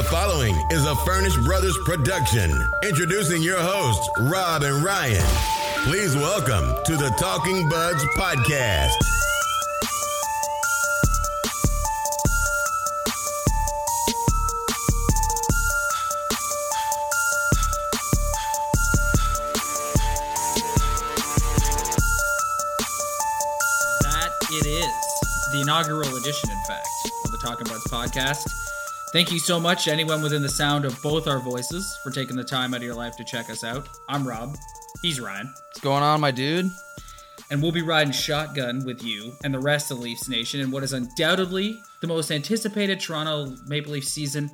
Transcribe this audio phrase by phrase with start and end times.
[0.00, 2.50] The following is a Furnish Brothers production.
[2.82, 5.22] Introducing your hosts, Rob and Ryan.
[5.84, 8.96] Please welcome to the Talking Buds podcast.
[24.00, 25.52] That it is.
[25.52, 26.88] The inaugural edition, in fact,
[27.26, 28.69] of the Talking Buds podcast.
[29.12, 32.44] Thank you so much, anyone within the sound of both our voices, for taking the
[32.44, 33.88] time out of your life to check us out.
[34.08, 34.56] I'm Rob.
[35.02, 35.52] He's Ryan.
[35.68, 36.70] What's going on, my dude?
[37.50, 40.84] And we'll be riding shotgun with you and the rest of Leafs Nation in what
[40.84, 44.48] is undoubtedly the most anticipated Toronto Maple Leaf season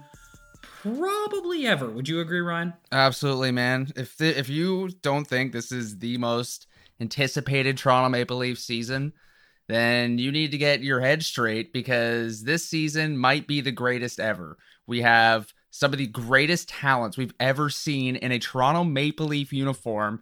[0.63, 1.91] probably ever.
[1.91, 2.73] Would you agree, Ryan?
[2.91, 3.93] Absolutely, man.
[3.95, 6.67] If th- if you don't think this is the most
[6.99, 9.13] anticipated Toronto Maple Leaf season,
[9.69, 14.21] then you need to get your head straight because this season might be the greatest
[14.21, 14.59] ever.
[14.87, 19.53] We have some of the greatest talents we've ever seen in a Toronto Maple Leaf
[19.53, 20.21] uniform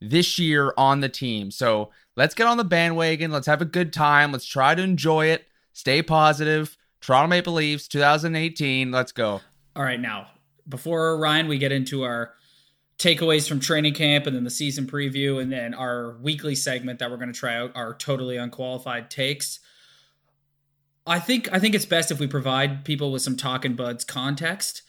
[0.00, 1.50] this year on the team.
[1.50, 3.32] So let's get on the bandwagon.
[3.32, 4.32] Let's have a good time.
[4.32, 5.46] Let's try to enjoy it.
[5.72, 6.76] Stay positive.
[7.00, 8.92] Toronto Maple Leafs 2018.
[8.92, 9.40] Let's go.
[9.74, 10.28] All right, now,
[10.68, 12.34] before Ryan, we get into our
[12.98, 17.10] takeaways from training camp and then the season preview and then our weekly segment that
[17.10, 19.60] we're going to try out our totally unqualified takes.
[21.06, 24.82] I think I think it's best if we provide people with some talking buds context.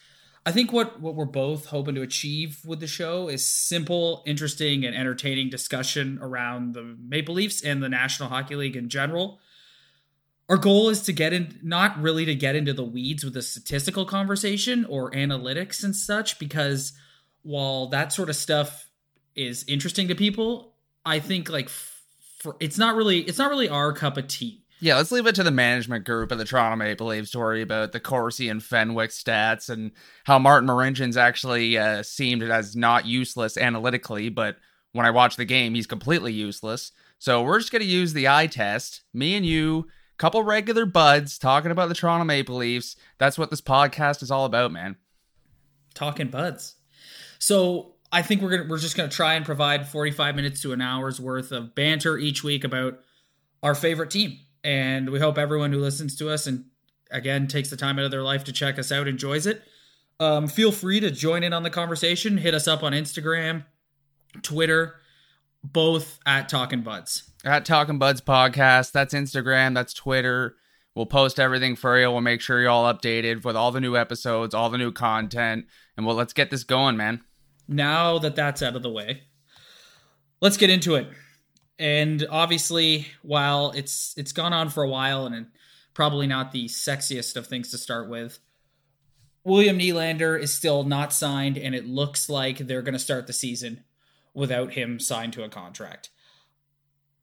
[0.46, 4.86] I think what what we're both hoping to achieve with the show is simple, interesting,
[4.86, 9.40] and entertaining discussion around the Maple Leafs and the National Hockey League in general.
[10.48, 13.42] Our goal is to get in not really to get into the weeds with the
[13.42, 16.94] statistical conversation or analytics and such because
[17.46, 18.90] while that sort of stuff
[19.36, 20.74] is interesting to people,
[21.06, 24.64] I think like for it's not really it's not really our cup of tea.
[24.82, 27.62] Yeah, let's leave it to the management group of the Toronto Maple Leafs to worry
[27.62, 29.92] about the Corsi and Fenwick stats and
[30.26, 34.58] how Martin Marincins actually uh, seemed as not useless analytically, but
[34.92, 36.92] when I watch the game, he's completely useless.
[37.20, 39.04] So we're just going to use the eye test.
[39.14, 39.88] Me and you,
[40.18, 42.96] couple regular buds talking about the Toronto Maple Leafs.
[43.18, 44.98] That's what this podcast is all about, man.
[45.94, 46.76] Talking buds.
[47.46, 50.82] So I think we're gonna we're just gonna try and provide 45 minutes to an
[50.82, 52.98] hour's worth of banter each week about
[53.62, 54.40] our favorite team.
[54.64, 56.66] And we hope everyone who listens to us and
[57.12, 59.62] again takes the time out of their life to check us out enjoys it.
[60.20, 62.40] Um, feel free to join in on the conversation.
[62.40, 63.66] Hit us up on Instagram,
[64.42, 64.96] Twitter,
[65.64, 67.30] both at Talking Buds.
[67.44, 68.92] At Talking Buds Podcast.
[68.92, 70.56] That's Instagram, that's Twitter.
[70.96, 72.10] We'll post everything for you.
[72.10, 75.68] We'll make sure you're all updated with all the new episodes, all the new content,
[75.96, 77.22] and well, let's get this going, man.
[77.68, 79.24] Now that that's out of the way,
[80.42, 81.08] let's get into it.
[81.78, 85.48] And obviously, while it's it's gone on for a while and
[85.94, 88.40] probably not the sexiest of things to start with,
[89.44, 93.34] William Nylander is still not signed, and it looks like they're going to start the
[93.34, 93.84] season
[94.34, 96.10] without him signed to a contract.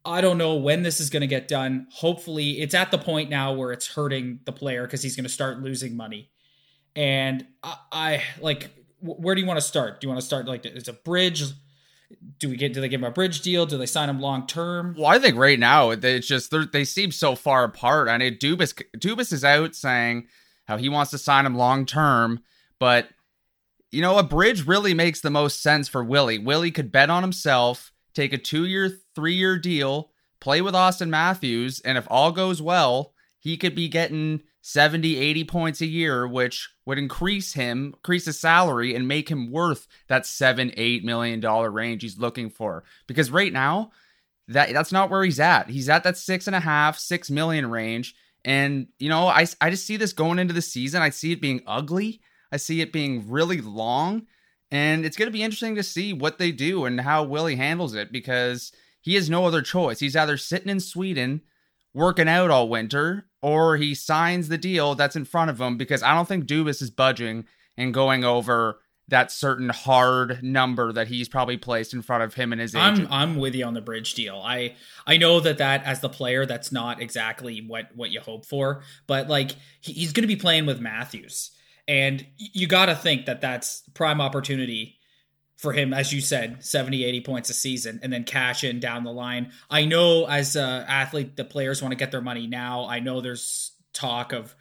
[0.04, 1.86] I don't know when this is going to get done.
[1.92, 5.30] Hopefully, it's at the point now where it's hurting the player because he's going to
[5.30, 6.30] start losing money.
[6.94, 8.70] And I, I like,
[9.02, 10.00] where do you want to start?
[10.00, 11.44] Do you want to start like it's a bridge?
[12.38, 12.72] Do we get?
[12.72, 13.66] Do they give him a bridge deal?
[13.66, 14.94] Do they sign him long term?
[14.96, 18.08] Well, I think right now it's just they seem so far apart.
[18.08, 20.28] I mean, Dubas Dubas is out saying
[20.66, 22.40] how he wants to sign him long term,
[22.78, 23.08] but
[23.90, 26.38] you know, a bridge really makes the most sense for Willie.
[26.38, 31.08] Willie could bet on himself, take a two year, three year deal, play with Auston
[31.08, 36.26] Matthews, and if all goes well, he could be getting 70, 80 points a year,
[36.26, 41.40] which would increase him, increase his salary, and make him worth that seven, eight million
[41.40, 42.84] dollar range he's looking for.
[43.08, 43.90] Because right now,
[44.48, 45.68] that that's not where he's at.
[45.68, 48.14] He's at that six and a half, six million range.
[48.44, 51.02] And you know, I I just see this going into the season.
[51.02, 52.20] I see it being ugly.
[52.52, 54.26] I see it being really long.
[54.70, 57.94] And it's going to be interesting to see what they do and how Willie handles
[57.94, 59.98] it because he has no other choice.
[59.98, 61.42] He's either sitting in Sweden
[61.94, 66.02] working out all winter or he signs the deal that's in front of him because
[66.02, 67.44] I don't think Dubas is budging
[67.76, 68.78] and going over
[69.08, 73.08] that certain hard number that he's probably placed in front of him and his agent.
[73.10, 74.40] I'm I'm with you on the bridge deal.
[74.42, 74.76] I
[75.06, 78.82] I know that that as the player that's not exactly what what you hope for,
[79.06, 79.50] but like
[79.80, 81.50] he's going to be playing with Matthews.
[81.88, 84.98] And you got to think that that's prime opportunity
[85.62, 89.04] for him, as you said, 70, 80 points a season and then cash in down
[89.04, 89.52] the line.
[89.70, 92.86] I know as an athlete, the players want to get their money now.
[92.86, 94.56] I know there's talk of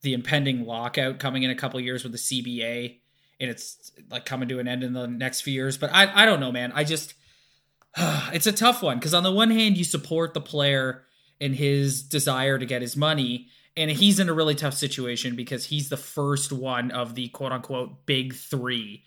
[0.00, 3.00] the impending lockout coming in a couple years with the CBA
[3.38, 5.76] and it's like coming to an end in the next few years.
[5.76, 6.72] But I, I don't know, man.
[6.74, 7.12] I just,
[7.98, 11.04] it's a tough one because on the one hand, you support the player
[11.38, 13.48] and his desire to get his money.
[13.76, 17.52] And he's in a really tough situation because he's the first one of the quote
[17.52, 19.04] unquote big three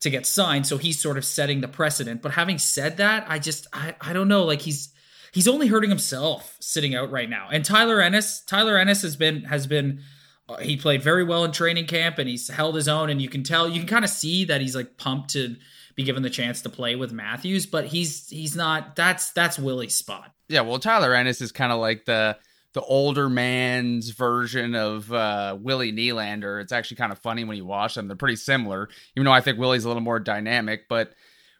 [0.00, 0.66] to get signed.
[0.66, 2.22] So he's sort of setting the precedent.
[2.22, 4.44] But having said that, I just I, I don't know.
[4.44, 4.92] Like he's
[5.32, 7.48] he's only hurting himself sitting out right now.
[7.50, 10.02] And Tyler Ennis, Tyler Ennis has been has been
[10.48, 13.28] uh, he played very well in training camp and he's held his own and you
[13.28, 15.56] can tell you can kind of see that he's like pumped to
[15.94, 19.96] be given the chance to play with Matthews, but he's he's not that's that's Willie's
[19.96, 20.32] spot.
[20.48, 22.38] Yeah, well Tyler Ennis is kind of like the
[22.78, 26.62] the older man's version of uh, Willie Nylander.
[26.62, 28.06] It's actually kind of funny when you watch them.
[28.06, 30.88] They're pretty similar, even though I think Willie's a little more dynamic.
[30.88, 31.12] But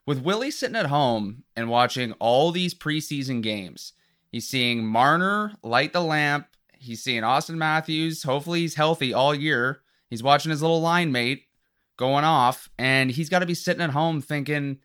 [0.06, 3.94] with Willie sitting at home and watching all these preseason games,
[4.30, 6.46] he's seeing Marner light the lamp.
[6.78, 8.22] He's seeing Auston Matthews.
[8.22, 9.80] Hopefully, he's healthy all year.
[10.10, 11.46] He's watching his little line mate
[11.96, 14.78] going off, and he's got to be sitting at home thinking,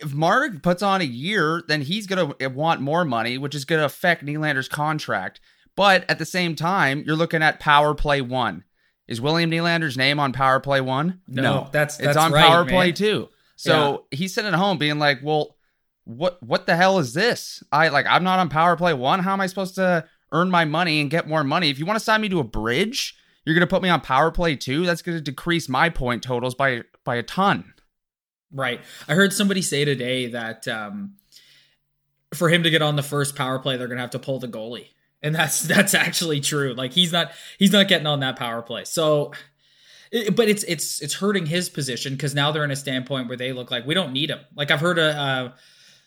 [0.00, 3.64] if Marner puts on a year, then he's going to want more money, which is
[3.64, 5.40] going to affect Nylander's contract.
[5.76, 8.64] But at the same time, you're looking at Power Play One.
[9.06, 11.20] Is William Nylander's name on Power Play One?
[11.26, 12.74] No, that's, it's on right, Power man.
[12.74, 13.28] Play Two.
[13.56, 15.56] So he's sitting at home being like, "Well,
[16.04, 17.62] what what the hell is this?
[17.70, 19.20] I like I'm not on Power Play One.
[19.20, 21.68] How am I supposed to earn my money and get more money?
[21.68, 24.00] If you want to sign me to a bridge, you're going to put me on
[24.00, 24.86] Power Play Two.
[24.86, 27.74] That's going to decrease my point totals by by a ton."
[28.52, 28.80] Right.
[29.08, 31.14] I heard somebody say today that um,
[32.34, 34.48] for him to get on the first power play, they're gonna have to pull the
[34.48, 34.88] goalie,
[35.22, 36.74] and that's that's actually true.
[36.74, 38.84] Like he's not he's not getting on that power play.
[38.84, 39.32] So,
[40.10, 43.36] it, but it's it's it's hurting his position because now they're in a standpoint where
[43.36, 44.40] they look like we don't need him.
[44.54, 45.52] Like I've heard uh,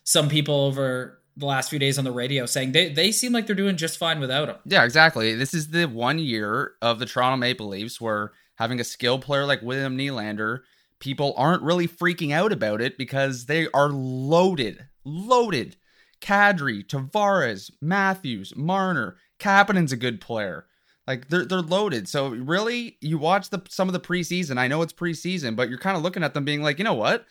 [0.03, 3.47] some people over the last few days on the radio saying they they seem like
[3.47, 4.57] they're doing just fine without him.
[4.65, 5.33] Yeah, exactly.
[5.35, 9.45] This is the one year of the Toronto Maple Leafs where having a skilled player
[9.45, 10.59] like William Nylander,
[11.03, 15.75] people aren't really freaking out about it because they are loaded, loaded.
[16.21, 20.65] Kadri, Tavares, Matthews, Marner, Kapanen's a good player.
[21.05, 22.07] Like they're they're loaded.
[22.07, 24.57] So really, you watch the some of the preseason.
[24.57, 26.93] I know it's preseason, but you're kind of looking at them being like, you know
[26.93, 27.25] what?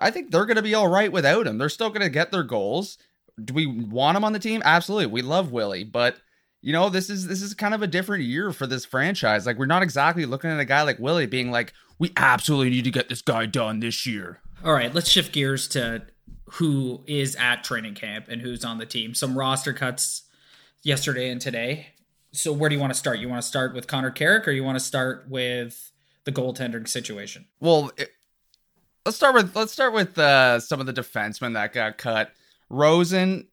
[0.00, 1.58] I think they're going to be all right without him.
[1.58, 2.96] They're still going to get their goals.
[3.44, 4.62] Do we want him on the team?
[4.64, 5.06] Absolutely.
[5.06, 6.16] We love Willie, but
[6.62, 9.44] you know, this is this is kind of a different year for this franchise.
[9.44, 12.82] Like we're not exactly looking at a guy like Willie being like, we absolutely need
[12.82, 14.40] to get this guy done this year.
[14.64, 16.02] All right, let's shift gears to
[16.54, 19.14] who is at training camp and who's on the team.
[19.14, 20.22] Some roster cuts
[20.82, 21.92] yesterday and today.
[22.32, 23.20] So where do you want to start?
[23.20, 25.92] You want to start with Connor Carrick or you want to start with
[26.24, 27.46] the goaltending situation?
[27.60, 28.10] Well, it,
[29.06, 32.32] let's start with let's start with uh, some of the defensemen that got cut.
[32.68, 33.46] Rosen,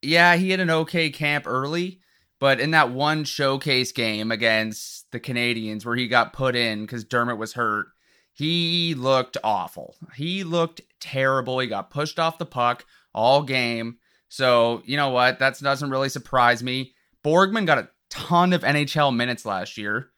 [0.00, 2.00] yeah, he had an okay camp early,
[2.40, 7.04] but in that one showcase game against the Canadiens where he got put in because
[7.04, 7.88] Dermott was hurt,
[8.32, 9.94] he looked awful.
[10.16, 11.58] He looked terrible.
[11.58, 13.98] He got pushed off the puck all game.
[14.28, 15.38] So you know what?
[15.38, 16.94] That doesn't really surprise me.
[17.22, 20.08] Borgman got a ton of NHL minutes last year,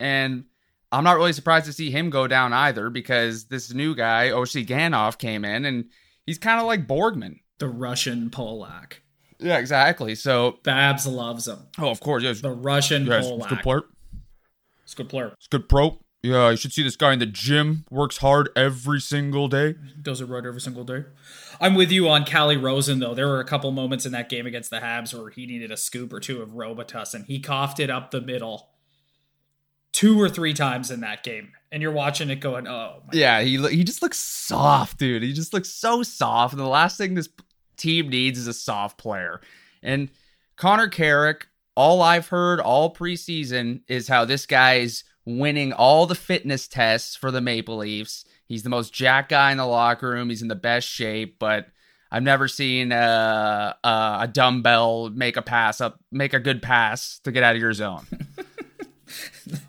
[0.00, 0.44] and
[0.90, 5.18] I'm not really surprised to see him go down either because this new guy, Ganov,
[5.18, 5.90] came in and
[6.24, 7.40] he's kind of like Borgman.
[7.58, 8.94] The Russian Polak.
[9.38, 10.14] Yeah, exactly.
[10.14, 11.58] So, Babs loves him.
[11.78, 13.36] oh, of course, yes, The Russian yes, Polak.
[13.36, 13.82] it's a good player.
[14.84, 15.32] It's a good player.
[15.36, 15.98] It's good pro.
[16.22, 17.84] Yeah, you should see this guy in the gym.
[17.90, 19.74] Works hard every single day.
[20.00, 21.04] Does it right every single day.
[21.60, 23.14] I'm with you on Calle Rosen though.
[23.14, 25.76] There were a couple moments in that game against the Habs where he needed a
[25.76, 28.70] scoop or two of Robitus and he coughed it up the middle
[29.92, 31.52] two or three times in that game.
[31.72, 35.22] And you're watching it going, oh my Yeah, he he just looks soft, dude.
[35.22, 36.52] He just looks so soft.
[36.52, 37.28] And the last thing this
[37.76, 39.40] team needs is a soft player.
[39.82, 40.10] And
[40.56, 46.68] Connor Carrick, all I've heard all preseason is how this guy's winning all the fitness
[46.68, 48.24] tests for the Maple Leafs.
[48.46, 50.30] He's the most jack guy in the locker room.
[50.30, 51.66] He's in the best shape, but
[52.10, 57.18] I've never seen uh, uh, a dumbbell make a pass up, make a good pass
[57.24, 58.06] to get out of your zone.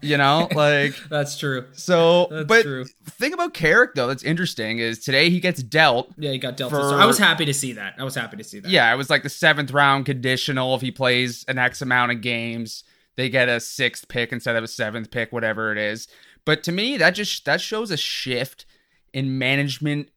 [0.02, 1.66] you know, like That's true.
[1.74, 2.28] so.
[2.30, 2.86] That's but true.
[3.06, 6.12] thing about Carrick though that's interesting is today he gets dealt.
[6.18, 6.72] Yeah, he got dealt.
[6.72, 7.96] For- I was happy to see that.
[7.98, 8.70] I was happy to see that.
[8.72, 10.76] Yeah, it was like the seventh round conditional.
[10.76, 12.84] If he plays an X amount of games,
[13.16, 16.08] they get a sixth pick instead of a seventh pick, whatever it is.
[16.46, 18.66] But to me, that just that shows a shift
[19.14, 20.10] in management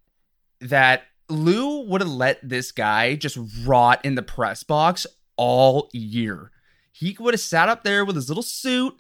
[0.61, 6.51] that Lou would have let this guy just rot in the press box all year.
[6.93, 8.95] He would have sat up there with his little suit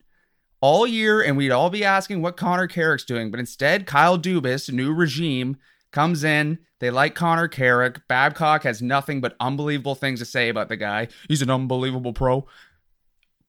[0.60, 3.30] all year, and we'd all be asking what Connor Carrick's doing.
[3.30, 5.56] But instead, Kyle Dubas, new regime,
[5.90, 6.58] comes in.
[6.78, 8.06] They like Connor Carrick.
[8.08, 11.08] Babcock has nothing but unbelievable things to say about the guy.
[11.28, 12.46] He's an unbelievable pro.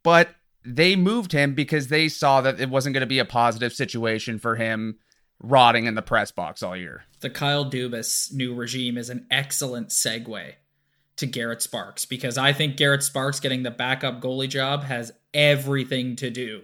[0.03, 3.73] But they moved him because they saw that it wasn't going to be a positive
[3.73, 4.97] situation for him
[5.39, 7.03] rotting in the press box all year.
[7.19, 10.53] The Kyle Dubas new regime is an excellent segue
[11.17, 16.15] to Garrett Sparks because I think Garrett Sparks getting the backup goalie job has everything
[16.17, 16.63] to do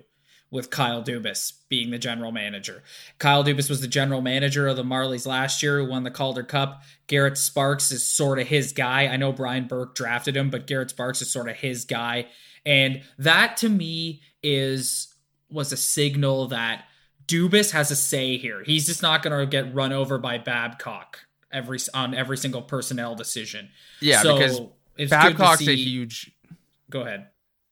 [0.50, 2.84] with Kyle Dubas being the general manager.
[3.20, 6.44] Kyle Dubas was the general manager of the Marlies last year, who won the Calder
[6.44, 6.84] Cup.
[7.08, 9.08] Garrett Sparks is sort of his guy.
[9.08, 12.28] I know Brian Burke drafted him, but Garrett Sparks is sort of his guy.
[12.66, 15.14] And that to me is
[15.50, 16.86] was a signal that
[17.26, 18.64] Dubas has a say here.
[18.64, 21.20] He's just not going to get run over by Babcock
[21.52, 23.70] every on every single personnel decision.
[24.00, 24.38] Yeah, so
[24.96, 26.32] because Babcock's a huge.
[26.90, 27.28] Go ahead.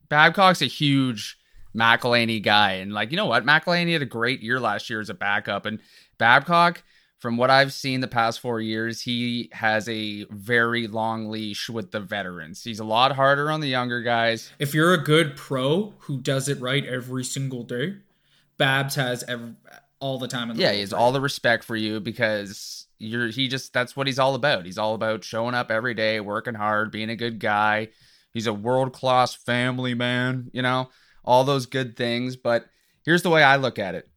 [0.09, 1.39] Babcock's a huge
[1.75, 5.09] McElhinney guy, and like you know what, McElhinney had a great year last year as
[5.09, 5.79] a backup, and
[6.17, 6.83] Babcock.
[7.17, 11.89] From what I've seen the past four years, he has a very long leash with
[11.89, 12.63] the veterans.
[12.63, 14.51] He's a lot harder on the younger guys.
[14.59, 17.95] If you're a good pro who does it right every single day,
[18.57, 19.53] Babs has every,
[19.99, 20.51] all the time.
[20.51, 23.95] In the yeah, he has all the respect for you because you're he just that's
[23.95, 24.65] what he's all about.
[24.65, 27.89] He's all about showing up every day, working hard, being a good guy.
[28.33, 30.89] He's a world class family man, you know,
[31.25, 32.35] all those good things.
[32.35, 32.67] But
[33.03, 34.07] here's the way I look at it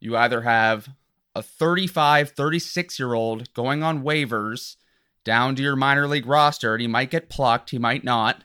[0.00, 0.88] you either have
[1.34, 4.76] a 35, 36 year old going on waivers
[5.24, 8.44] down to your minor league roster, and he might get plucked, he might not,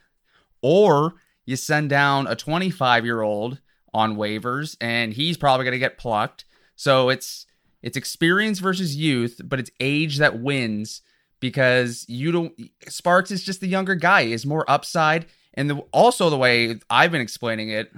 [0.62, 3.60] or you send down a 25 year old
[3.94, 6.46] on waivers and he's probably going to get plucked.
[6.76, 7.46] So it's
[7.82, 11.02] it's experience versus youth, but it's age that wins
[11.40, 12.54] because you don't
[12.88, 17.12] Sparks is just the younger guy, is more upside and the, also the way I've
[17.12, 17.92] been explaining it.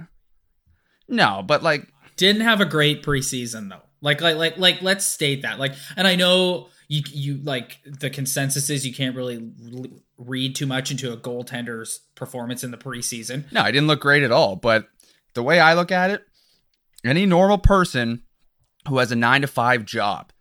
[1.08, 3.82] No, but like didn't have a great preseason though.
[4.00, 5.58] Like like like like let's state that.
[5.58, 9.50] Like and I know you you like the consensus is you can't really
[10.18, 13.50] read too much into a goaltender's performance in the preseason.
[13.52, 14.88] No, I didn't look great at all, but
[15.34, 16.22] the way I look at it,
[17.04, 18.22] any normal person
[18.88, 20.32] who has a 9 to 5 job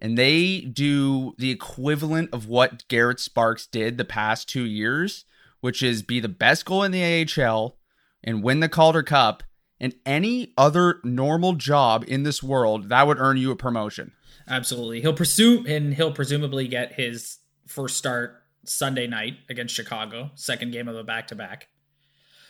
[0.00, 5.24] and they do the equivalent of what Garrett Sparks did the past 2 years,
[5.60, 7.78] which is be the best goal in the AHL
[8.22, 9.42] and win the Calder Cup
[9.80, 14.12] and any other normal job in this world, that would earn you a promotion.
[14.48, 15.00] Absolutely.
[15.00, 20.88] He'll pursue and he'll presumably get his first start Sunday night against Chicago, second game
[20.88, 21.68] of the back to back.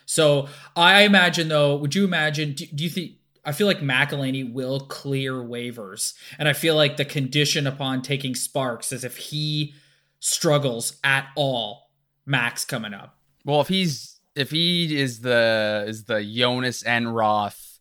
[0.07, 2.53] So I imagine, though, would you imagine?
[2.53, 3.13] Do, do you think?
[3.45, 8.35] I feel like McElhinney will clear waivers, and I feel like the condition upon taking
[8.35, 9.75] Sparks is if he
[10.19, 11.91] struggles at all,
[12.25, 13.19] Max coming up.
[13.45, 17.79] Well, if he's if he is the is the Jonas Enroth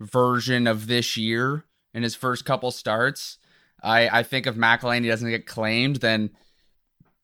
[0.00, 3.38] version of this year in his first couple starts,
[3.82, 6.30] I I think if McElhinney doesn't get claimed, then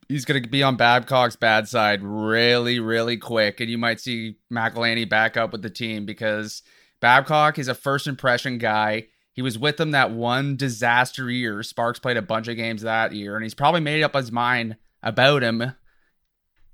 [0.08, 3.61] he's going to be on Babcock's bad side really, really quick.
[3.61, 6.62] And you might see McElhinney back up with the team because
[7.00, 9.08] Babcock is a first impression guy.
[9.32, 11.62] He was with them that one disaster year.
[11.62, 14.76] Sparks played a bunch of games that year, and he's probably made up his mind
[15.02, 15.75] about him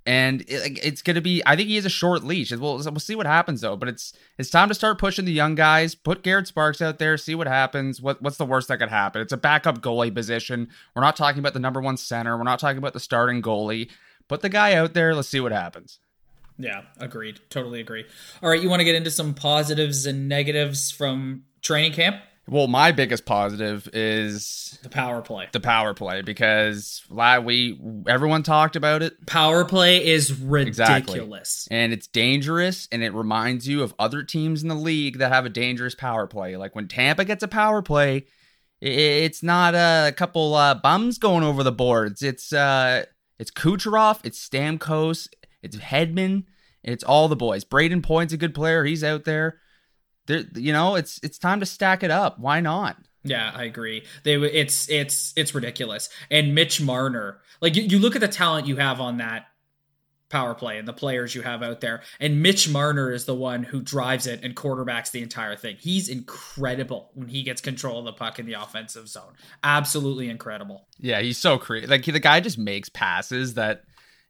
[0.07, 1.43] and it, it's going to be.
[1.47, 2.51] I think he has a short leash.
[2.53, 3.77] We'll we'll see what happens though.
[3.77, 5.95] But it's it's time to start pushing the young guys.
[5.95, 7.17] Put Garrett Sparks out there.
[7.17, 8.01] See what happens.
[8.01, 9.23] What what's the worst that could happen?
[9.23, 10.69] It's a backup goalie position.
[10.95, 12.37] We're not talking about the number one center.
[12.37, 13.91] We're not talking about the starting goalie.
[14.29, 15.15] Put the guy out there.
[15.15, 15.99] Let's see what happens.
[16.59, 17.41] Yeah, agreed.
[17.51, 18.05] Totally agree.
[18.43, 22.17] All right, you want to get into some positives and negatives from training camp?
[22.47, 25.49] Well, my biggest positive is the power play.
[25.53, 29.27] The power play because we everyone talked about it.
[29.27, 31.67] Power play is ridiculous.
[31.67, 31.77] Exactly.
[31.77, 35.47] And it's dangerous and it reminds you of other teams in the league that have
[35.47, 36.57] a dangerous power play.
[36.57, 38.27] Like when Tampa gets a power play,
[38.81, 42.23] it's not a couple uh, bums going over the boards.
[42.23, 43.07] It's uh
[43.39, 45.29] it's Kucherov, it's Stamkos,
[45.63, 46.45] it's Hedman,
[46.83, 47.65] it's all the boys.
[47.65, 48.85] Brayden Point's a good player.
[48.85, 49.61] He's out there
[50.27, 52.39] there, you know, it's it's time to stack it up.
[52.39, 52.97] Why not?
[53.25, 54.05] Yeah, I agree.
[54.23, 56.09] They it's it's it's ridiculous.
[56.31, 59.47] And Mitch Marner, like you, you look at the talent you have on that
[60.29, 63.63] power play and the players you have out there, and Mitch Marner is the one
[63.63, 65.77] who drives it and quarterbacks the entire thing.
[65.79, 69.33] He's incredible when he gets control of the puck in the offensive zone.
[69.63, 70.87] Absolutely incredible.
[70.99, 71.89] Yeah, he's so creative.
[71.91, 73.85] Like the guy just makes passes that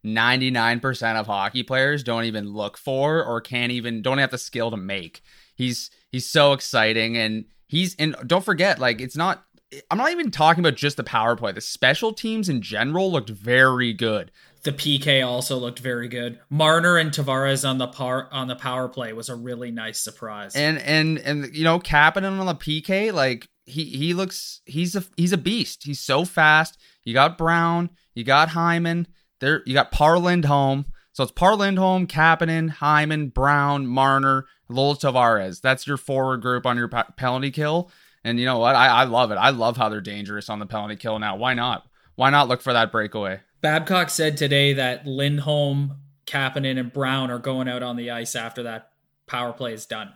[0.05, 4.71] 99% of hockey players don't even look for or can't even don't have the skill
[4.71, 5.23] to make.
[5.55, 9.45] He's he's so exciting and he's and don't forget like it's not
[9.91, 11.53] I'm not even talking about just the power play.
[11.53, 14.31] The special teams in general looked very good.
[14.63, 16.41] The PK also looked very good.
[16.49, 20.57] Marner and Tavares on the par on the power play was a really nice surprise.
[20.57, 25.05] And and and you know, Kapanen on the PK, like he he looks he's a
[25.17, 25.85] he's a beast.
[25.85, 26.81] He's so fast.
[27.05, 29.07] You got Brown, you got Hyman,
[29.41, 30.87] there you got Par Lindholm.
[31.13, 35.61] So it's Par Lindholm, Kapanen, Hyman, Brown, Marner, Lowell Tavares.
[35.61, 37.91] That's your forward group on your penalty kill.
[38.25, 38.75] And you know what?
[38.75, 39.37] I, I love it.
[39.37, 41.37] I love how they're dangerous on the penalty kill now.
[41.37, 41.87] Why not?
[42.17, 43.41] Why not look for that breakaway?
[43.61, 48.63] Babcock said today that Lindholm, Kapanen, and Brown are going out on the ice after
[48.63, 48.91] that
[49.27, 50.13] power play is done.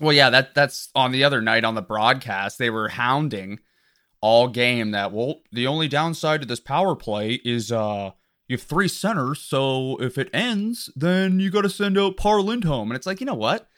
[0.00, 2.58] Well, yeah, that that's on the other night on the broadcast.
[2.58, 3.60] They were hounding
[4.20, 8.10] all game that well, the only downside to this power play is uh
[8.48, 12.42] you have three centers, so if it ends, then you got to send out Par
[12.42, 13.68] Lindholm, and it's like you know what,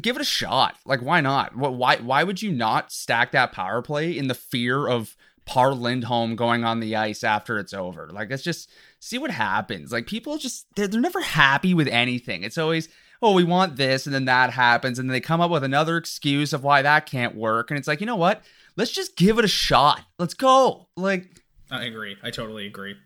[0.00, 0.76] give it a shot.
[0.84, 1.56] Like why not?
[1.56, 5.74] What why why would you not stack that power play in the fear of Par
[5.74, 8.10] Lindholm going on the ice after it's over?
[8.12, 9.92] Like let's just see what happens.
[9.92, 12.42] Like people just they're, they're never happy with anything.
[12.42, 12.88] It's always
[13.20, 15.96] oh we want this, and then that happens, and then they come up with another
[15.96, 18.42] excuse of why that can't work, and it's like you know what?
[18.76, 20.00] Let's just give it a shot.
[20.18, 20.88] Let's go.
[20.96, 22.16] Like I agree.
[22.22, 22.96] I totally agree.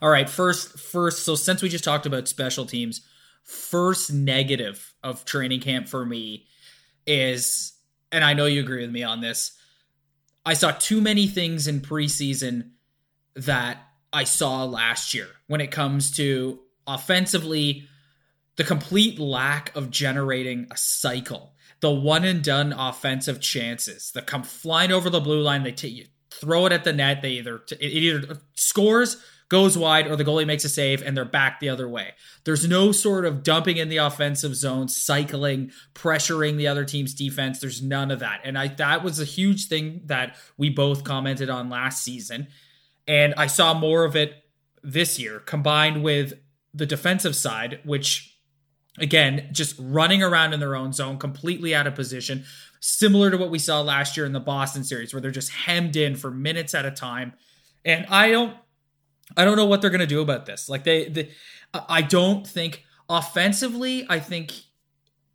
[0.00, 3.00] All right, first first so since we just talked about special teams,
[3.42, 6.46] first negative of training camp for me
[7.06, 7.72] is
[8.10, 9.52] and I know you agree with me on this.
[10.44, 12.72] I saw too many things in preseason
[13.34, 13.78] that
[14.12, 17.88] I saw last year when it comes to offensively
[18.56, 21.54] the complete lack of generating a cycle.
[21.80, 25.94] The one and done offensive chances that come flying over the blue line, they take
[25.94, 27.22] you throw it at the net.
[27.22, 29.16] They either it either scores,
[29.52, 32.14] goes wide, or the goalie makes a save, and they're back the other way.
[32.44, 37.60] There's no sort of dumping in the offensive zone, cycling, pressuring the other team's defense.
[37.60, 41.50] There's none of that, and I that was a huge thing that we both commented
[41.50, 42.48] on last season,
[43.06, 44.34] and I saw more of it
[44.82, 46.32] this year, combined with
[46.72, 48.34] the defensive side, which
[48.98, 52.44] again just running around in their own zone completely out of position
[52.80, 55.94] similar to what we saw last year in the Boston series, where they're just hemmed
[55.94, 57.32] in for minutes at a time.
[57.84, 58.56] And I don't,
[59.36, 60.68] I don't know what they're going to do about this.
[60.68, 61.30] Like they,
[61.74, 64.52] I don't think offensively, I think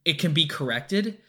[0.06, 1.20] it can be corrected,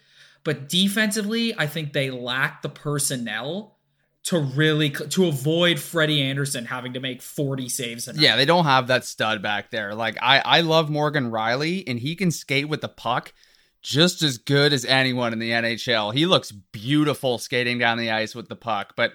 [0.45, 3.79] but defensively, I think they lack the personnel
[4.25, 8.09] to really to avoid Freddie Andersen having to make 40 saves.
[8.15, 9.95] Yeah, they don't have that stud back there.
[9.95, 13.33] Like I I love Morgan Rielly, and he can skate with the puck,
[13.81, 16.13] just as good as anyone in the NHL.
[16.13, 19.13] He looks beautiful skating down the ice with the puck, but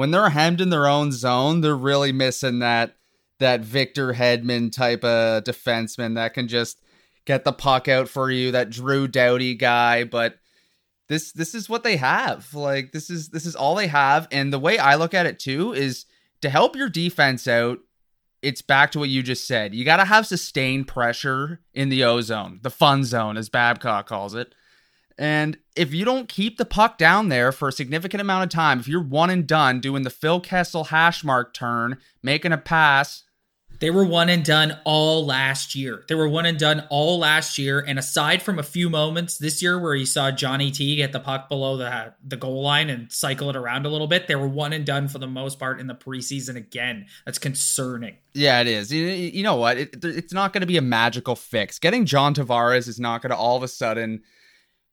[0.00, 2.96] when they're hemmed in their own zone, they're really missing that
[3.38, 6.80] that Victor Hedman type of defenseman that can just
[7.26, 10.38] get the puck out for you, that Drew Doughty guy, but
[11.08, 12.54] this this is what they have.
[12.54, 15.38] Like this is this is all they have and the way I look at it
[15.38, 16.06] too is
[16.40, 17.80] to help your defense out,
[18.40, 19.74] it's back to what you just said.
[19.74, 24.06] You got to have sustained pressure in the O zone, the fun zone, as Babcock
[24.06, 24.54] calls it.
[25.20, 28.80] And if you don't keep the puck down there for a significant amount of time,
[28.80, 33.24] if you're one and done doing the Phil Kessel hash mark turn, making a pass,
[33.80, 36.04] they were one and done all last year.
[36.08, 37.84] They were one and done all last year.
[37.86, 41.20] And aside from a few moments this year where you saw Johnny T get the
[41.20, 44.48] puck below the the goal line and cycle it around a little bit, they were
[44.48, 47.04] one and done for the most part in the preseason again.
[47.26, 48.16] That's concerning.
[48.32, 48.90] Yeah, it is.
[48.90, 49.76] You, you know what?
[49.76, 51.78] It, it's not going to be a magical fix.
[51.78, 54.22] Getting John Tavares is not going to all of a sudden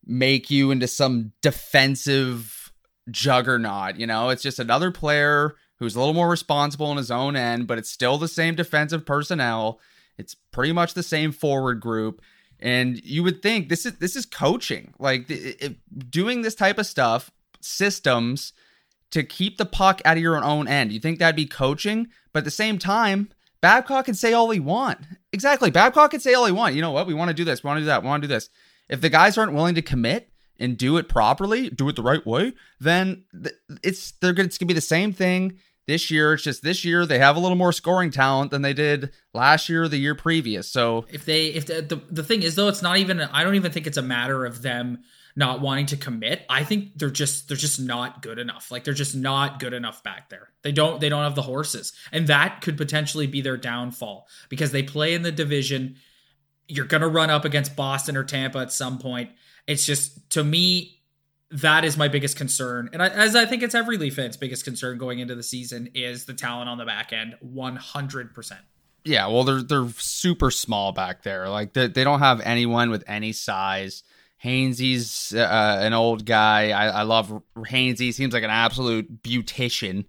[0.07, 2.71] make you into some defensive
[3.11, 3.97] juggernaut.
[3.97, 7.67] You know, it's just another player who's a little more responsible in his own end,
[7.67, 9.79] but it's still the same defensive personnel.
[10.17, 12.21] It's pretty much the same forward group.
[12.59, 15.77] And you would think this is this is coaching, like it,
[16.09, 17.29] doing this type of stuff,
[17.61, 18.53] systems
[19.11, 20.91] to keep the puck out of your own end.
[20.91, 23.29] You think that'd be coaching, but at the same time,
[23.61, 24.99] Babcock can say all he want.
[25.31, 26.73] Exactly, Babcock can say all he want.
[26.73, 27.05] You know what?
[27.05, 27.63] We want to do this.
[27.63, 28.01] We want to do that.
[28.01, 28.49] We want to do this.
[28.89, 32.25] If the guys aren't willing to commit, and do it properly, do it the right
[32.25, 33.23] way, then
[33.83, 36.33] it's they're gonna, it's gonna be the same thing this year.
[36.33, 39.69] It's just this year they have a little more scoring talent than they did last
[39.69, 40.69] year or the year previous.
[40.69, 43.55] So if they if the, the, the thing is though, it's not even I don't
[43.55, 44.99] even think it's a matter of them
[45.35, 46.43] not wanting to commit.
[46.49, 48.71] I think they're just they're just not good enough.
[48.71, 50.49] Like they're just not good enough back there.
[50.63, 51.93] They don't they don't have the horses.
[52.11, 55.97] And that could potentially be their downfall because they play in the division.
[56.67, 59.31] You're going to run up against Boston or Tampa at some point.
[59.67, 61.01] It's just to me
[61.49, 64.65] that is my biggest concern, and I, as I think it's every Leaf fan's biggest
[64.65, 68.61] concern going into the season is the talent on the back end, one hundred percent.
[69.05, 71.47] Yeah, well, they're they're super small back there.
[71.47, 74.03] Like they, they don't have anyone with any size.
[74.43, 76.71] Hainsey's uh, an old guy.
[76.71, 78.13] I, I love Hainsey.
[78.13, 80.05] Seems like an absolute beautician.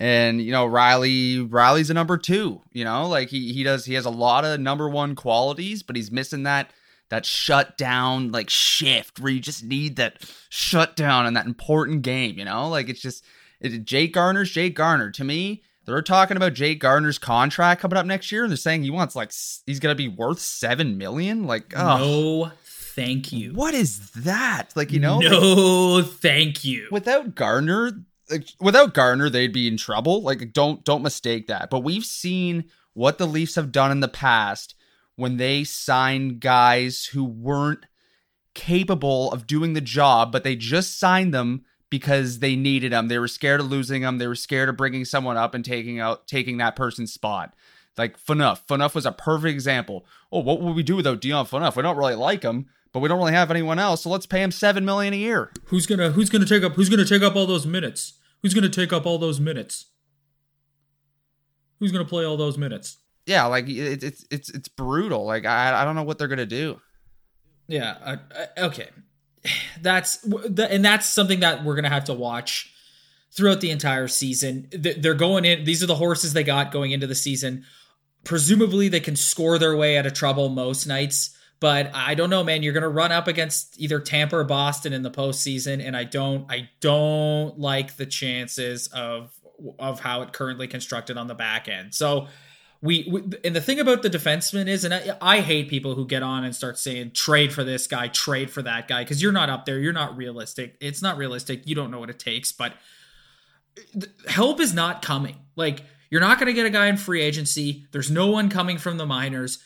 [0.00, 2.62] And you know Rielly Rielly's a number two.
[2.72, 3.84] You know, like he he does.
[3.84, 6.72] He has a lot of number one qualities, but he's missing that
[7.10, 12.38] that shut down like shift where you just need that shutdown in that important game,
[12.38, 12.68] you know?
[12.68, 13.24] Like it's just
[13.60, 15.10] it, Jake Gardiner's Jake Gardiner.
[15.10, 18.84] To me, they're talking about Jake Gardiner's contract coming up next year, and they're saying
[18.84, 19.32] he wants like
[19.66, 21.44] he's gonna be worth seven million.
[21.44, 23.52] Like, oh, no, thank you.
[23.52, 24.68] What is that?
[24.76, 26.88] Like, you know, no, like, thank you.
[26.92, 27.94] Without Gardiner, like,
[28.60, 30.22] without Gardiner, they'd be in trouble.
[30.22, 31.70] Like don't don't mistake that.
[31.70, 32.64] But we've seen
[32.94, 34.74] what the Leafs have done in the past
[35.16, 37.86] when they signed guys who weren't
[38.54, 43.08] capable of doing the job, but they just signed them because they needed them.
[43.08, 44.18] They were scared of losing them.
[44.18, 47.54] They were scared of bringing someone up and taking out taking that person's spot.
[47.98, 48.60] Like Phaneuf.
[48.66, 50.06] Phaneuf was a perfect example.
[50.32, 51.76] Oh, what would we do without Dion Phaneuf?
[51.76, 54.42] We don't really like him, but we don't really have anyone else, so let's pay
[54.42, 55.52] him seven million a year.
[55.66, 58.14] Who's gonna Who's gonna take up Who's gonna take up all those minutes?
[58.42, 59.86] Who's gonna take up all those minutes?
[61.78, 62.98] Who's gonna play all those minutes?
[63.26, 65.24] Yeah, like it, it's it's it's brutal.
[65.24, 66.80] Like I I don't know what they're gonna do.
[67.68, 67.96] Yeah.
[68.02, 68.88] Uh, uh, okay.
[69.80, 72.74] That's and that's something that we're gonna have to watch
[73.32, 74.68] throughout the entire season.
[74.72, 75.64] They're going in.
[75.64, 77.64] These are the horses they got going into the season.
[78.24, 81.36] Presumably, they can score their way out of trouble most nights.
[81.60, 82.62] But I don't know, man.
[82.62, 86.04] You're going to run up against either Tampa or Boston in the postseason, and I
[86.04, 89.32] don't, I don't like the chances of
[89.78, 91.94] of how it currently constructed on the back end.
[91.94, 92.28] So
[92.82, 96.06] we, we, and the thing about the defenseman is, and I, I, hate people who
[96.06, 99.32] get on and start saying trade for this guy, trade for that guy, because you're
[99.32, 100.76] not up there, you're not realistic.
[100.80, 101.66] It's not realistic.
[101.66, 102.72] You don't know what it takes, but
[104.26, 105.36] help is not coming.
[105.56, 107.86] Like you're not going to get a guy in free agency.
[107.92, 109.58] There's no one coming from the minors,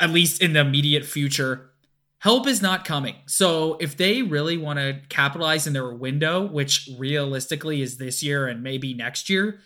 [0.00, 1.70] at least in the immediate future.
[2.18, 3.16] Help is not coming.
[3.26, 8.48] So if they really want to capitalize in their window, which realistically is this year
[8.48, 9.60] and maybe next year,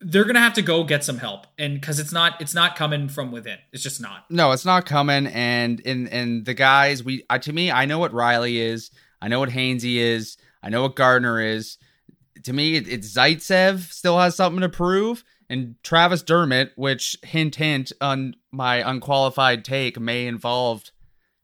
[0.00, 1.46] they're gonna have to go get some help.
[1.58, 3.58] And because it's not it's not coming from within.
[3.72, 4.30] It's just not.
[4.30, 5.26] No it's not coming.
[5.26, 8.90] And in and the guys we uh, to me i know what rielly is.
[9.20, 10.36] I know what hainsey is.
[10.62, 11.78] I know what gardiner is.
[12.44, 17.56] To me it, it's zaitsev still has something to prove and travis dermott which hint
[17.56, 20.90] hint on my unqualified take may involve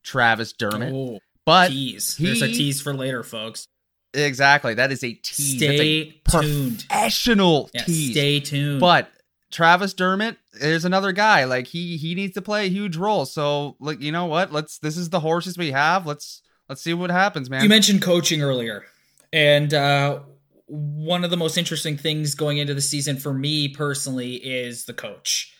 [0.02, 2.16] travis dermott oh, but tease.
[2.16, 3.68] He, there's a tease for later folks
[4.14, 4.74] Exactly.
[4.74, 5.56] That is a tease.
[5.56, 6.86] Stay a tuned.
[6.88, 8.12] Professional yeah, tease.
[8.12, 8.80] Stay tuned.
[8.80, 9.10] But
[9.50, 11.44] Travis Dermott is another guy.
[11.44, 13.26] Like he he needs to play a huge role.
[13.26, 14.52] So like you know what?
[14.52, 16.06] Let's this is the horses we have.
[16.06, 17.62] Let's let's see what happens, man.
[17.62, 18.84] You mentioned coaching earlier.
[19.32, 20.20] And uh
[20.66, 24.94] one of the most interesting things going into the season for me personally is the
[24.94, 25.54] coach.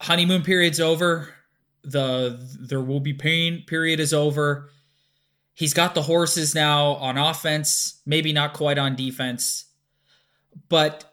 [0.00, 1.32] Honeymoon period's over.
[1.84, 4.70] The there will be pain period is over.
[5.52, 9.66] He's got the horses now on offense, maybe not quite on defense.
[10.68, 11.04] But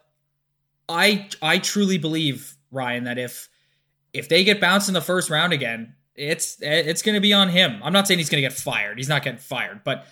[0.88, 3.48] I I truly believe, Ryan, that if
[4.12, 7.50] if they get bounced in the first round again, it's it's going to be on
[7.50, 7.80] him.
[7.82, 8.98] I'm not saying he's going to get fired.
[8.98, 10.06] He's not getting fired, but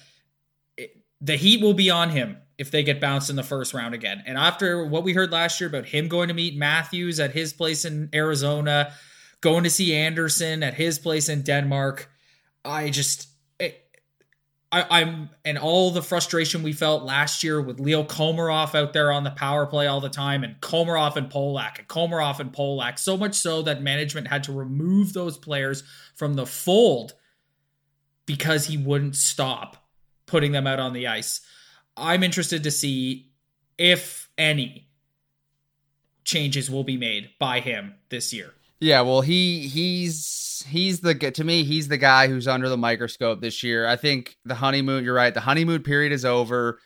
[0.76, 3.94] it, the heat will be on him if they get bounced in the first round
[3.94, 4.22] again.
[4.26, 7.54] And after what we heard last year about him going to meet Matthews at his
[7.54, 8.92] place in Arizona,
[9.40, 12.10] going to see Andersen at his place in Denmark,
[12.62, 13.28] I just
[13.60, 13.70] eh,
[14.70, 19.10] I, am and all the frustration we felt last year with Leo Komarov out there
[19.10, 22.98] on the power play all the time, and Komarov and Polak, and Komarov and Polak,
[22.98, 25.82] so much so that management had to remove those players
[26.14, 27.14] from the fold
[28.26, 29.88] because he wouldn't stop
[30.26, 31.40] putting them out on the ice.
[32.00, 33.30] I'm interested to see
[33.78, 34.88] if any
[36.24, 38.54] changes will be made by him this year.
[38.80, 43.40] Yeah, well, he he's he's the to me he's the guy who's under the microscope
[43.40, 43.86] this year.
[43.86, 45.04] I think the honeymoon.
[45.04, 45.34] You're right.
[45.34, 46.78] The honeymoon period is over.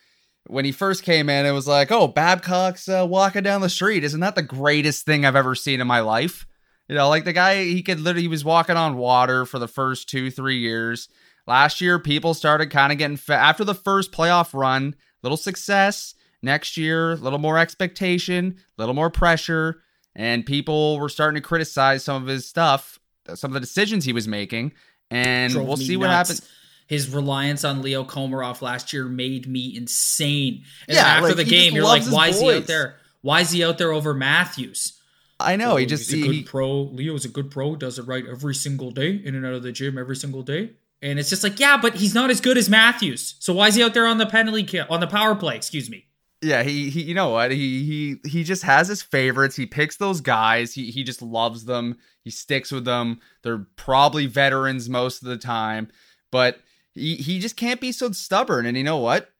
[0.46, 4.04] When he first came in, it was like, oh, Babcock's uh, walking down the street.
[4.04, 6.46] Isn't that the greatest thing I've ever seen in my life?
[6.88, 9.68] You know, like the guy he could literally he was walking on water for the
[9.68, 11.08] first two three years.
[11.46, 16.14] Last year, people started kind of getting fa- after the first playoff run, little success.
[16.42, 19.80] Next year, a little more expectation, a little more pressure
[20.16, 22.98] and people were starting to criticize some of his stuff,
[23.34, 24.72] some of the decisions he was making,
[25.10, 26.00] and Drove we'll see nuts.
[26.00, 26.48] what happens.
[26.86, 30.64] His reliance on Leo Komarov last year made me insane.
[30.86, 32.96] And yeah, after like, the game, you're like, why is he out there?
[33.22, 35.00] Why is he out there over Matthews?
[35.40, 35.72] I know.
[35.72, 36.82] Oh, he just he's a good he, pro.
[36.82, 37.74] Leo's a good pro.
[37.74, 40.72] Does it right every single day, in and out of the gym every single day.
[41.04, 43.34] And it's just like, yeah, but he's not as good as Matthews.
[43.38, 45.54] So why is he out there on the penalty kill on the power play?
[45.54, 46.06] Excuse me.
[46.40, 47.50] Yeah, he, he you know what?
[47.50, 49.54] He he he just has his favorites.
[49.54, 50.72] He picks those guys.
[50.72, 51.98] He he just loves them.
[52.22, 53.20] He sticks with them.
[53.42, 55.88] They're probably veterans most of the time,
[56.30, 56.58] but
[56.94, 58.64] he he just can't be so stubborn.
[58.64, 59.30] And you know what?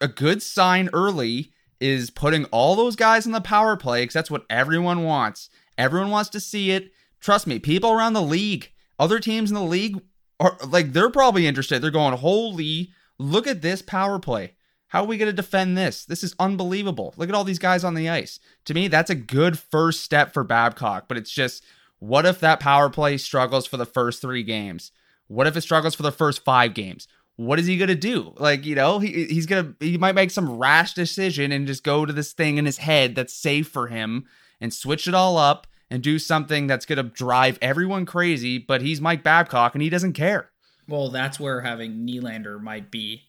[0.00, 4.30] A good sign early is putting all those guys in the power play because that's
[4.30, 5.50] what everyone wants.
[5.76, 6.92] Everyone wants to see it.
[7.18, 10.00] Trust me, people around the league, other teams in the league
[10.40, 11.82] are like they're probably interested.
[11.82, 14.54] They're going, "Holy, look at this power play."
[14.88, 16.06] How are we going to defend this?
[16.06, 17.12] This is unbelievable.
[17.18, 18.40] Look at all these guys on the ice.
[18.64, 21.62] To me, that's a good first step for Babcock, but it's just
[21.98, 24.90] what if that power play struggles for the first three games?
[25.26, 27.06] What if it struggles for the first five games?
[27.38, 28.34] what is he gonna do?
[28.36, 32.04] Like, you know, he he's gonna he might make some rash decision and just go
[32.04, 34.26] to this thing in his head that's safe for him
[34.60, 38.58] and switch it all up and do something that's gonna drive everyone crazy.
[38.58, 40.50] But he's Mike Babcock and he doesn't care.
[40.86, 43.24] Well, that's where having Nylander might be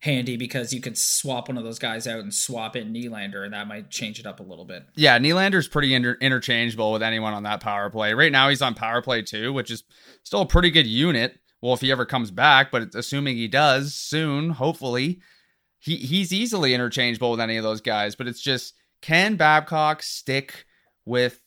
[0.00, 3.52] handy because you could swap one of those guys out and swap in Nylander, and
[3.52, 4.84] that might change it up a little bit.
[4.94, 8.14] Yeah, Nylander's pretty inter- interchangeable with anyone on that power play.
[8.14, 9.82] Right now, he's on power play too, which is
[10.22, 13.94] still a pretty good unit well, if he ever comes back, but assuming he does
[13.94, 15.20] soon, hopefully,
[15.78, 18.14] he he's easily interchangeable with any of those guys.
[18.14, 20.66] But it's just can Babcock stick
[21.04, 21.40] with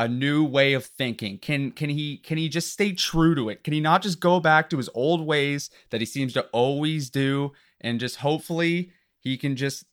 [0.00, 1.36] a new way of thinking?
[1.36, 3.62] Can can he can he just stay true to it?
[3.62, 7.10] Can he not just go back to his old ways that he seems to always
[7.10, 9.84] do and just hopefully he can just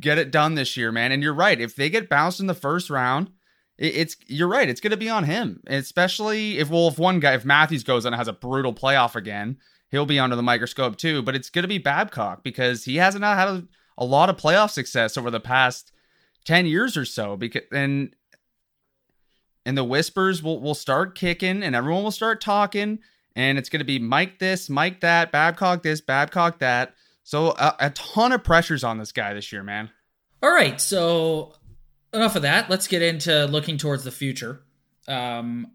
[0.00, 1.12] get it done this year, man?
[1.12, 1.60] And you're right.
[1.60, 3.30] If they get bounced in the first round,
[3.78, 4.68] it's you're right.
[4.68, 8.04] It's going to be on him, especially if well, if one guy, if Matthews goes
[8.04, 9.58] and has a brutal playoff again,
[9.92, 11.22] he'll be under the microscope too.
[11.22, 13.64] But it's going to be Babcock because he hasn't had a,
[13.96, 15.92] a lot of playoff success over the past
[16.44, 17.36] ten years or so.
[17.36, 18.16] Because and
[19.64, 22.98] and the whispers will will start kicking, and everyone will start talking,
[23.36, 26.94] and it's going to be Mike this, Mike that, Babcock this, Babcock that.
[27.24, 29.90] So a, a ton of pressures on this guy this year, man.
[30.42, 31.54] All right, so
[32.12, 32.68] enough of that.
[32.68, 34.62] Let's get into looking towards the future.
[35.06, 35.72] Um,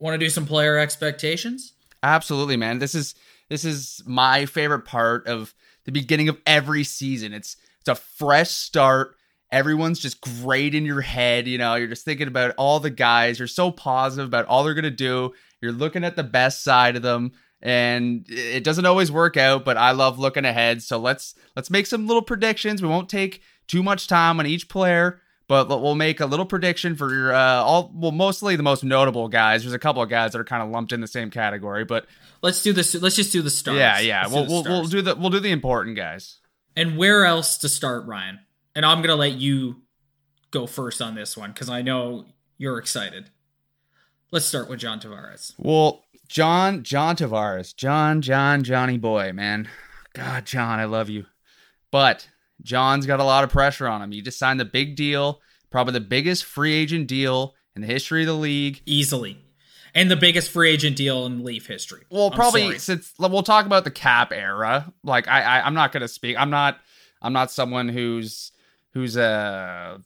[0.00, 1.72] Want to do some player expectations?
[2.02, 2.78] Absolutely, man.
[2.78, 3.16] This is
[3.48, 7.32] this is my favorite part of the beginning of every season.
[7.32, 9.16] It's it's a fresh start.
[9.50, 11.46] Everyone's just great in your head.
[11.46, 13.38] You know, you're just thinking about all the guys.
[13.38, 15.32] You're so positive about all they're gonna do.
[15.60, 19.76] You're looking at the best side of them and it doesn't always work out but
[19.76, 23.82] i love looking ahead so let's let's make some little predictions we won't take too
[23.82, 28.12] much time on each player but we'll make a little prediction for uh, all well
[28.12, 30.92] mostly the most notable guys there's a couple of guys that are kind of lumped
[30.92, 32.06] in the same category but
[32.42, 35.02] let's do this let's just do the stars yeah yeah let's we'll, we'll, we'll do
[35.02, 36.38] the we'll do the important guys
[36.76, 38.38] and where else to start ryan
[38.78, 39.82] and i'm gonna let you
[40.50, 42.24] go first on this one because i know
[42.56, 43.28] you're excited
[44.30, 49.68] let's start with john tavares well john john tavares john john johnny boy man
[50.14, 51.26] god john i love you
[51.90, 52.28] but
[52.62, 54.12] John's got a lot of pressure on him.
[54.12, 58.22] He just signed the big deal, probably the biggest free agent deal in the history
[58.22, 58.82] of the league.
[58.86, 59.38] Easily.
[59.94, 62.02] And the biggest free agent deal in Leaf history.
[62.10, 62.78] Well, I'm probably sorry.
[62.78, 64.92] since we'll talk about the cap era.
[65.02, 66.36] Like I, I I'm not gonna speak.
[66.38, 66.78] I'm not
[67.22, 68.52] I'm not someone who's
[68.98, 70.00] who's a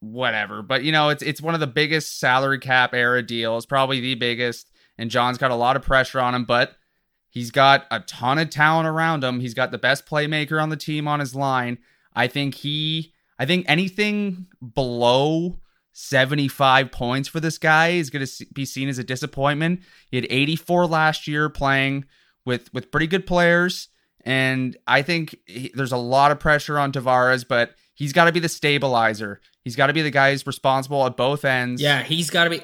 [0.00, 0.62] whatever.
[0.62, 4.14] But you know, it's it's one of the biggest salary cap era deals, probably the
[4.14, 4.70] biggest.
[4.98, 6.76] And John's got a lot of pressure on him, but
[7.28, 9.40] he's got a ton of talent around him.
[9.40, 11.78] He's got the best playmaker on the team on his line.
[12.14, 15.58] I think he, I think anything below
[15.92, 19.80] 75 points for this guy is going to be seen as a disappointment.
[20.10, 22.06] He had 84 last year playing
[22.46, 23.88] with with pretty good players,
[24.24, 28.32] and I think he, there's a lot of pressure on Tavares, but he's got to
[28.32, 29.40] be the stabilizer.
[29.64, 31.82] He's got to be the guy who's responsible at both ends.
[31.82, 32.60] Yeah, he's got to be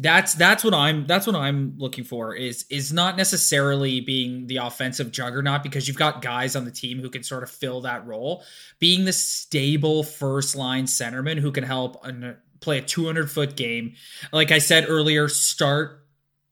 [0.00, 4.58] that's that's what I'm that's what I'm looking for is is not necessarily being the
[4.58, 8.06] offensive juggernaut because you've got guys on the team who can sort of fill that
[8.06, 8.44] role.
[8.78, 13.94] Being the stable first line centerman who can help and play a 200 foot game.
[14.32, 16.04] Like I said earlier, start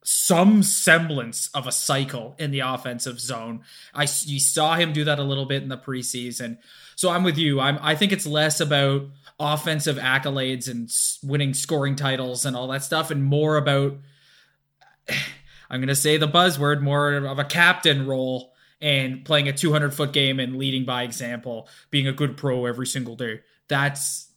[0.03, 3.63] some semblance of a cycle in the offensive zone.
[3.95, 6.59] I you saw him do that a little bit in the preseason.
[6.97, 7.61] So I'm with you.
[7.61, 9.03] I'm I think it's less about
[9.39, 10.91] offensive accolades and
[11.23, 13.99] winning scoring titles and all that stuff, and more about
[15.71, 19.93] I'm going to say the buzzword more of a captain role and playing a 200
[19.93, 23.41] foot game and leading by example, being a good pro every single day.
[23.69, 24.31] That's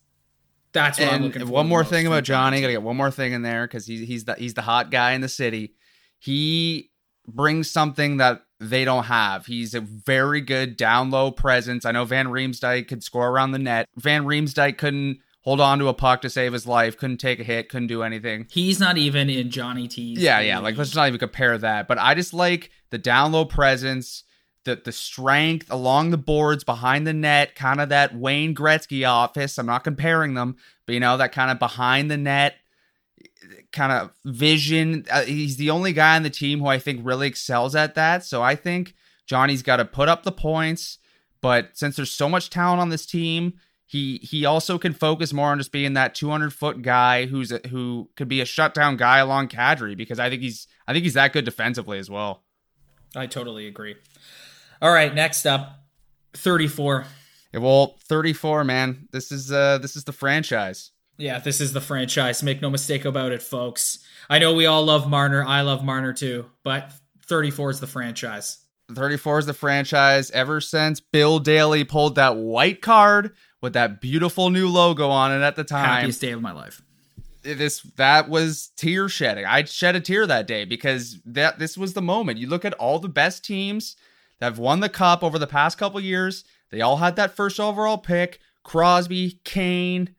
[0.71, 1.51] that's what and I'm looking for.
[1.51, 4.25] One more thing about Johnny, gotta get one more thing in there because he's he's
[4.25, 5.75] the he's the hot guy in the city.
[6.19, 6.91] He
[7.27, 9.45] brings something that they don't have.
[9.45, 11.85] He's a very good down low presence.
[11.85, 13.87] I know Van Riemsdyk could score around the net.
[13.95, 17.43] Van Riemsdyk couldn't hold on to a puck to save his life, couldn't take a
[17.43, 18.47] hit, couldn't do anything.
[18.51, 20.19] He's not even in Johnny T's.
[20.19, 20.59] Yeah, yeah.
[20.59, 21.87] Like let's not even compare that.
[21.87, 24.23] But I just like the down low presence,
[24.65, 29.57] the the strength along the boards behind the net, kind of that Wayne Gretzky office.
[29.57, 32.55] I'm not comparing them, but you know that kind of behind the net
[33.71, 35.05] kind of vision.
[35.09, 38.23] Uh, he's the only guy on the team who I think really excels at that.
[38.25, 40.97] So I think Johnny's got to put up the points.
[41.41, 43.53] But since there's so much talent on this team,
[43.85, 47.59] he he also can focus more on just being that 200 foot guy who's a,
[47.69, 51.15] who could be a shutdown guy along Kadri because I think he's I think he's
[51.15, 52.43] that good defensively as well.
[53.15, 53.95] I totally agree.
[54.81, 55.79] All right, next up,
[56.35, 57.05] 34.
[57.53, 59.07] Yeah, well, 34, man.
[59.11, 60.91] This is uh this is the franchise.
[61.19, 62.41] Yeah, this is the franchise.
[62.41, 63.99] Make no mistake about it, folks.
[64.29, 65.43] I know we all love Marner.
[65.43, 66.93] I love Marner too, but
[67.27, 68.59] 34 is the franchise.
[68.95, 74.49] 34 is the franchise ever since Bill Daly pulled that white card with that beautiful
[74.49, 75.85] new logo on it at the time.
[75.85, 76.81] Happiest day of my life.
[77.41, 79.45] This that was tear shedding.
[79.45, 82.39] I shed a tear that day because that this was the moment.
[82.39, 83.97] You look at all the best teams
[84.39, 86.45] that have won the cup over the past couple years.
[86.71, 88.39] They all had that first overall pick.
[88.63, 90.15] Crosby, Kane,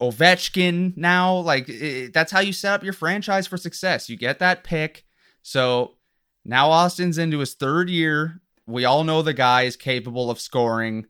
[0.00, 0.96] Ovechkin.
[0.96, 4.08] Now, like it, that's how you set up your franchise for success.
[4.08, 5.04] You get that pick.
[5.42, 5.96] So
[6.44, 8.40] now Auston's into his third year.
[8.66, 11.06] We all know the guy is capable of scoring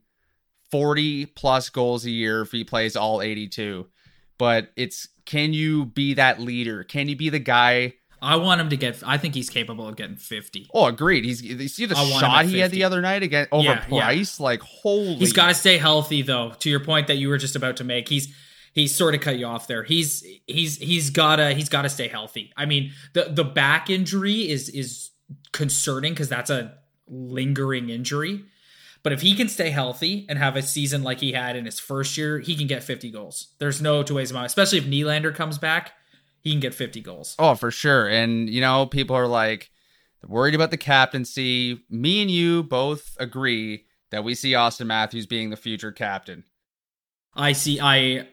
[0.70, 3.86] 40 plus goals a year if he plays all 82.
[4.38, 6.84] But it's can you be that leader?
[6.84, 7.94] Can you be the guy?
[8.22, 9.02] I want him to get.
[9.04, 10.68] I think he's capable of getting fifty.
[10.72, 11.24] Oh, agreed.
[11.24, 14.40] He's you see the shot he had the other night again over yeah, Price.
[14.40, 14.44] Yeah.
[14.44, 15.14] Like holy.
[15.16, 16.52] He's got to stay healthy though.
[16.60, 18.34] To your point that you were just about to make, he's
[18.76, 19.82] he's sort of cut you off there.
[19.82, 22.52] He's he's he's gotta he's gotta stay healthy.
[22.56, 25.10] I mean the the back injury is is
[25.52, 26.74] concerning because that's a
[27.08, 28.44] lingering injury.
[29.02, 31.78] But if he can stay healthy and have a season like he had in his
[31.78, 33.54] first year, he can get 50 goals.
[33.58, 34.46] There's no two ways about it.
[34.46, 35.92] Especially if Nylander comes back,
[36.40, 37.36] he can get 50 goals.
[37.38, 38.08] Oh, for sure.
[38.08, 39.70] And, you know, people are like
[40.26, 41.84] worried about the captaincy.
[41.88, 46.42] Me and you both agree that we see Auston Matthews being the future captain.
[47.32, 47.78] I see.
[47.80, 48.26] I,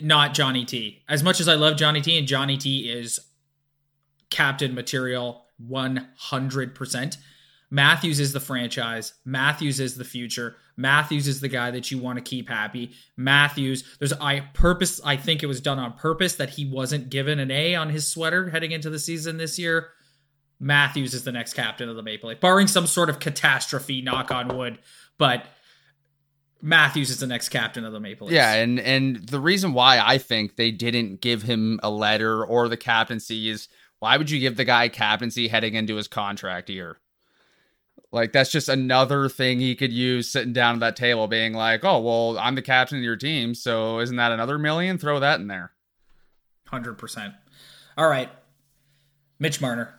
[0.00, 1.02] not Johnny T.
[1.08, 3.20] As much as I love Johnny T, and Johnny T is
[4.30, 7.16] captain material 100%.
[7.70, 9.14] Matthews is the franchise.
[9.24, 10.56] Matthews is the future.
[10.76, 12.92] Matthews is the guy that you want to keep happy.
[13.16, 17.38] Matthews, there's I purpose I think it was done on purpose that he wasn't given
[17.38, 19.88] an A on his sweater heading into the season this year.
[20.60, 24.30] Matthews is the next captain of the Maple Leaf, barring some sort of catastrophe, knock
[24.30, 24.78] on wood,
[25.18, 25.46] but
[26.64, 28.36] Matthews is the next captain of the Maple Leafs.
[28.36, 32.68] Yeah, and and the reason why I think they didn't give him a letter or
[32.70, 36.96] the captaincy is why would you give the guy captaincy heading into his contract year?
[38.12, 41.84] Like that's just another thing he could use sitting down at that table, being like,
[41.84, 44.96] "Oh, well, I'm the captain of your team, so isn't that another million?
[44.96, 45.72] Throw that in there."
[46.68, 47.34] Hundred percent.
[47.98, 48.30] All right,
[49.38, 49.94] Mitch Marner.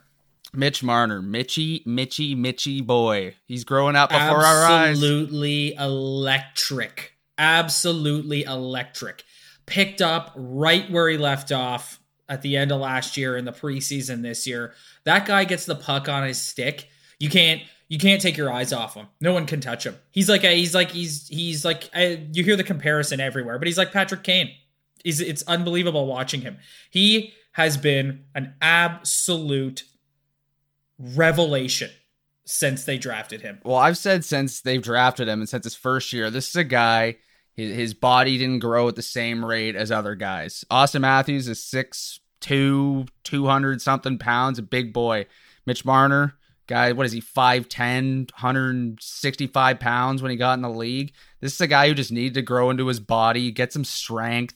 [0.55, 3.35] Mitch Marner, Mitchy, Mitchy, Mitchy boy.
[3.45, 4.89] He's growing up before Absolutely our eyes.
[4.89, 7.13] Absolutely electric.
[7.37, 9.23] Absolutely electric.
[9.65, 13.51] Picked up right where he left off at the end of last year in the
[13.51, 14.73] preseason this year.
[15.03, 16.87] That guy gets the puck on his stick.
[17.19, 19.07] You can't you can't take your eyes off him.
[19.21, 19.95] No one can touch him.
[20.11, 23.67] He's like a, he's like he's he's like a, you hear the comparison everywhere, but
[23.67, 24.51] he's like Patrick Kane.
[25.03, 26.57] He's it's unbelievable watching him.
[26.89, 29.83] He has been an absolute
[30.99, 31.89] revelation
[32.45, 33.59] since they drafted him.
[33.63, 36.63] Well, I've said since they've drafted him and since his first year, this is a
[36.63, 37.17] guy
[37.53, 40.63] his, his body didn't grow at the same rate as other guys.
[40.69, 45.25] Auston Matthews is six two, two hundred something pounds, a big boy.
[45.65, 46.35] Mitch Marner
[46.67, 51.13] Guy, what is he, 5'10, 165 pounds when he got in the league?
[51.39, 54.55] This is a guy who just needed to grow into his body, get some strength,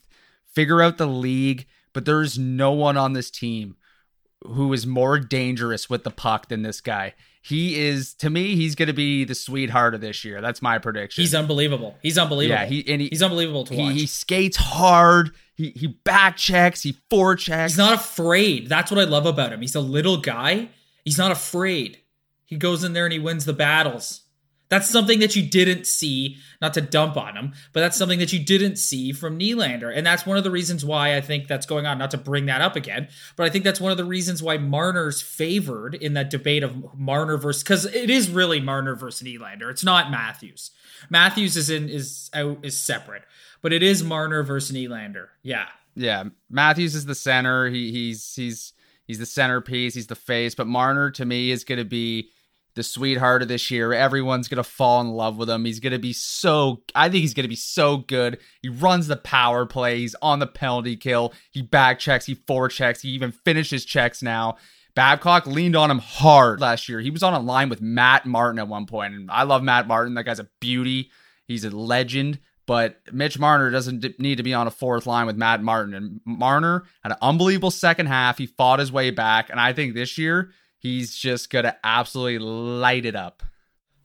[0.51, 1.67] figure out the league.
[1.93, 3.75] But there's no one on this team
[4.45, 7.13] who is more dangerous with the puck than this guy.
[7.41, 10.41] He is to me, he's going to be the sweetheart of this year.
[10.41, 11.21] That's my prediction.
[11.21, 11.97] He's unbelievable.
[12.01, 12.59] He's unbelievable.
[12.59, 13.93] Yeah, he, and he, he's unbelievable to watch.
[13.93, 15.31] He, he skates hard.
[15.55, 16.83] He he back checks.
[16.83, 17.69] He forechecks.
[17.69, 18.67] He's not afraid.
[18.67, 19.61] That's what I love about him.
[19.61, 20.69] He's a little guy
[21.09, 21.97] He's not afraid.
[22.45, 24.21] He goes in there and he wins the battles.
[24.69, 28.31] That's something that you didn't see, not to dump on him, but that's something that
[28.31, 29.91] you didn't see from Nylander.
[29.95, 32.45] And that's one of the reasons why I think that's going on, not to bring
[32.45, 36.13] that up again, but I think that's one of the reasons why Marner's favored in
[36.13, 39.69] that debate of Marner versus, because it is really Marner versus Nylander.
[39.69, 40.71] It's not Matthews.
[41.09, 43.23] Matthews is in, is out, is separate,
[43.61, 45.27] but it is Marner versus Nylander.
[45.41, 45.65] Yeah.
[45.95, 46.25] Yeah.
[46.49, 47.67] Matthews is the center.
[47.69, 48.73] He, he's, he's,
[49.09, 49.95] He's the centerpiece.
[49.95, 50.53] He's the face.
[50.53, 52.29] But Marner to me is going to be
[52.79, 53.93] the sweetheart of this year.
[53.93, 55.65] Everyone's to fall in love with him.
[55.65, 58.39] He's to be so, I think he's to be so good.
[58.61, 59.99] He runs the power play.
[59.99, 61.33] He's on the penalty kill.
[61.51, 62.25] He back checks.
[62.25, 63.01] He forechecks.
[63.01, 64.55] He even finishes checks now.
[64.95, 67.01] Babcock leaned on him hard last year.
[67.01, 69.85] He was on a line with Matt Martin at one point, and I love Matt
[69.85, 70.13] Martin.
[70.13, 71.11] That guy's a beauty.
[71.45, 72.39] He's a legend.
[72.65, 75.95] But Mitch Marner doesn't need to be on a fourth line with Matt Martin.
[75.95, 78.37] And Marner had an unbelievable second half.
[78.37, 79.49] He fought his way back.
[79.49, 83.43] And I think this year, he's just going to absolutely light it up.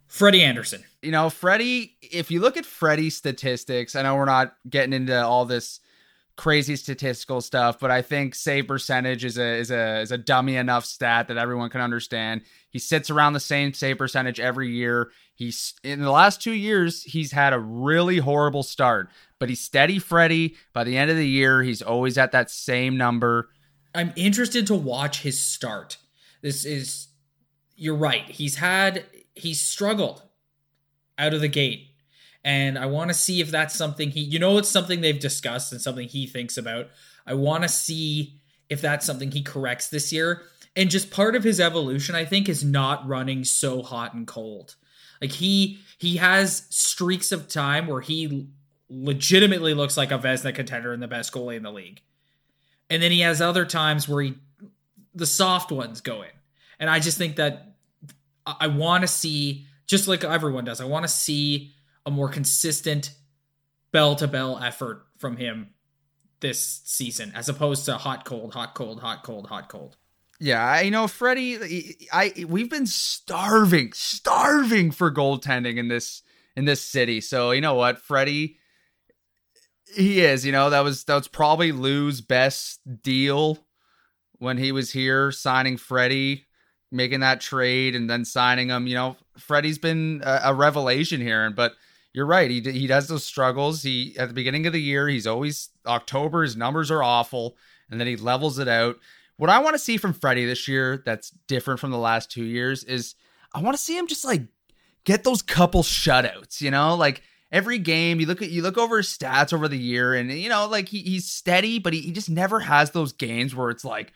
[0.06, 0.84] Freddie Andersen.
[1.02, 5.20] You know, Freddie, if you look at Freddie's statistics, I know we're not getting into
[5.24, 5.80] all this
[6.36, 10.56] crazy statistical stuff, but I think save percentage is a is a is a dummy
[10.56, 12.42] enough stat that everyone can understand.
[12.70, 15.10] He sits around the same save percentage every year.
[15.34, 19.98] He's in the last two years, he's had a really horrible start, but he's steady
[19.98, 20.56] Freddie.
[20.72, 23.48] By the end of the year, he's always at that same number.
[23.94, 25.98] I'm interested to watch his start.
[26.44, 27.08] This is
[27.74, 28.28] you're right.
[28.28, 30.22] He's had he's struggled
[31.16, 31.88] out of the gate.
[32.44, 35.72] And I want to see if that's something he, you know, it's something they've discussed
[35.72, 36.88] and something he thinks about.
[37.26, 40.42] I want to see if that's something he corrects this year.
[40.76, 44.74] And just part of his evolution, I think, is not running so hot and cold.
[45.22, 48.48] Like he he has streaks of time where he
[48.90, 52.02] legitimately looks like a Vezina contender and the best goalie in the league.
[52.90, 54.34] And then he has other times where he
[55.14, 56.30] the soft ones go in.
[56.78, 57.74] And I just think that
[58.46, 60.80] I want to see just like everyone does.
[60.80, 61.72] I want to see
[62.06, 63.12] a more consistent
[63.92, 65.70] bell to bell effort from him
[66.40, 69.96] this season as opposed to hot cold hot cold hot cold hot cold.
[70.40, 71.96] Yeah, I know Freddie.
[72.12, 76.22] I we've been starving, starving for goaltending in this
[76.56, 77.20] in this city.
[77.20, 78.58] So you know what, Freddie,
[79.94, 80.44] he is.
[80.44, 83.64] You know that was that was probably Lou's best deal
[84.44, 86.46] when he was here, signing Freddie,
[86.92, 88.86] making that trade, and then signing him.
[88.86, 91.74] You know, Freddie's been a, a revelation here, but
[92.12, 92.50] you're right.
[92.50, 93.82] He he does those struggles.
[93.82, 96.42] He at the beginning of the year, he's always October.
[96.42, 97.56] His numbers are awful,
[97.90, 98.96] and then he levels it out.
[99.36, 102.44] What I want to see from Freddie this year that's different from the last two
[102.44, 103.16] years is
[103.52, 104.42] I want to see him just like
[105.04, 107.22] get those couple shutouts, you know, like
[107.54, 110.48] every game you look at you look over his stats over the year and you
[110.48, 113.84] know like he, he's steady but he, he just never has those games where it's
[113.84, 114.12] like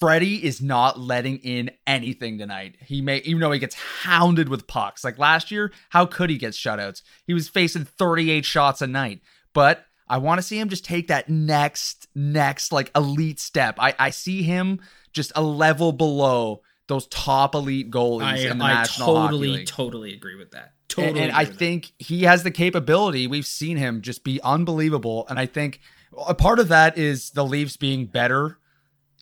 [0.00, 2.76] Freddie is not letting in anything tonight.
[2.80, 5.04] He may even though he gets hounded with pucks.
[5.04, 7.02] Like last year, how could he get shutouts?
[7.26, 9.20] He was facing 38 shots a night.
[9.52, 13.76] But I want to see him just take that next, next like elite step.
[13.78, 14.80] I, I see him
[15.12, 18.66] just a level below those top elite goalies I, in the national.
[18.66, 19.66] I National totally, Hockey League.
[19.66, 20.72] totally agree with that.
[20.88, 22.04] Totally, and, and I think that.
[22.06, 23.28] he has the capability.
[23.28, 25.80] We've seen him just be unbelievable, and I think
[26.26, 28.58] a part of that is the Leafs being better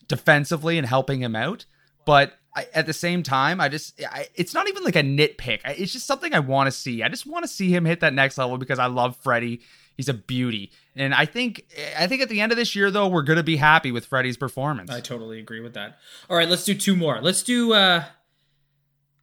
[0.09, 1.65] defensively and helping him out.
[2.05, 5.61] But I, at the same time, I just I, it's not even like a nitpick.
[5.63, 7.03] It's just something I want to see.
[7.03, 9.61] I just want to see him hit that next level because I love Freddie.
[9.95, 10.71] He's a beauty.
[10.95, 11.65] And I think
[11.97, 14.37] I think at the end of this year though, we're gonna be happy with Freddie's
[14.37, 14.89] performance.
[14.91, 15.99] I totally agree with that.
[16.29, 17.21] All right, let's do two more.
[17.21, 18.05] Let's do uh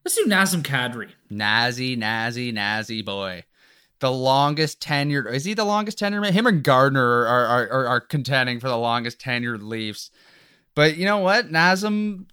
[0.05, 1.09] let's do Nazem Kadri.
[1.29, 3.43] Nazi, Nazi, Nazi boy.
[3.99, 6.29] The longest tenured is he the longest tenured?
[6.31, 10.11] Him and Gardiner are are, are, are contending for the longest tenured Leafs.
[10.77, 11.49] But you know what?
[11.49, 12.27] Nazem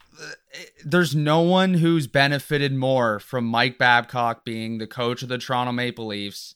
[0.84, 5.72] there's no one who's benefited more from Mike Babcock being the coach of the Toronto
[5.72, 6.54] Maple Leafs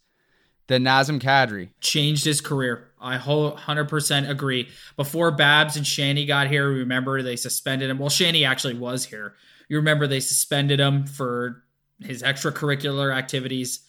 [0.66, 1.70] than Nazem Kadri.
[1.80, 2.90] Changed his career.
[3.00, 4.68] I 100% agree.
[4.96, 7.98] Before Babs and Shanny got here, remember they suspended him.
[7.98, 9.34] Well, Shanny actually was here.
[9.70, 11.64] You remember they suspended him for
[12.02, 13.80] his extracurricular activities.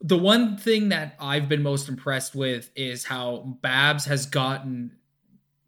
[0.00, 4.96] The one thing that I've been most impressed with is how Babs has gotten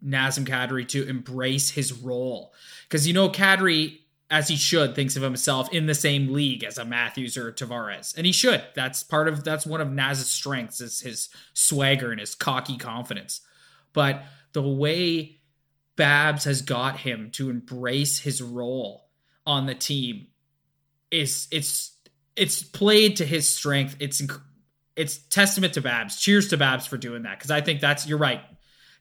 [0.05, 2.53] Nazem Kadri to embrace his role.
[2.89, 3.99] Because you know, Kadri
[4.31, 7.53] as he should, thinks of himself in the same league as a Matthews or a
[7.53, 8.15] Tavares.
[8.17, 8.63] And he should.
[8.75, 13.41] That's part of that's one of Naz's strengths is his swagger and his cocky confidence.
[13.95, 14.23] But
[14.53, 15.39] the way
[15.97, 19.09] Babs has got him to embrace his role
[19.47, 20.27] on the team
[21.11, 21.97] is it's
[22.37, 23.97] it's played to his strength.
[23.99, 24.23] It's
[24.95, 26.21] it's testament to Babs.
[26.21, 28.43] Cheers to Babs for doing that because I think that's you're right.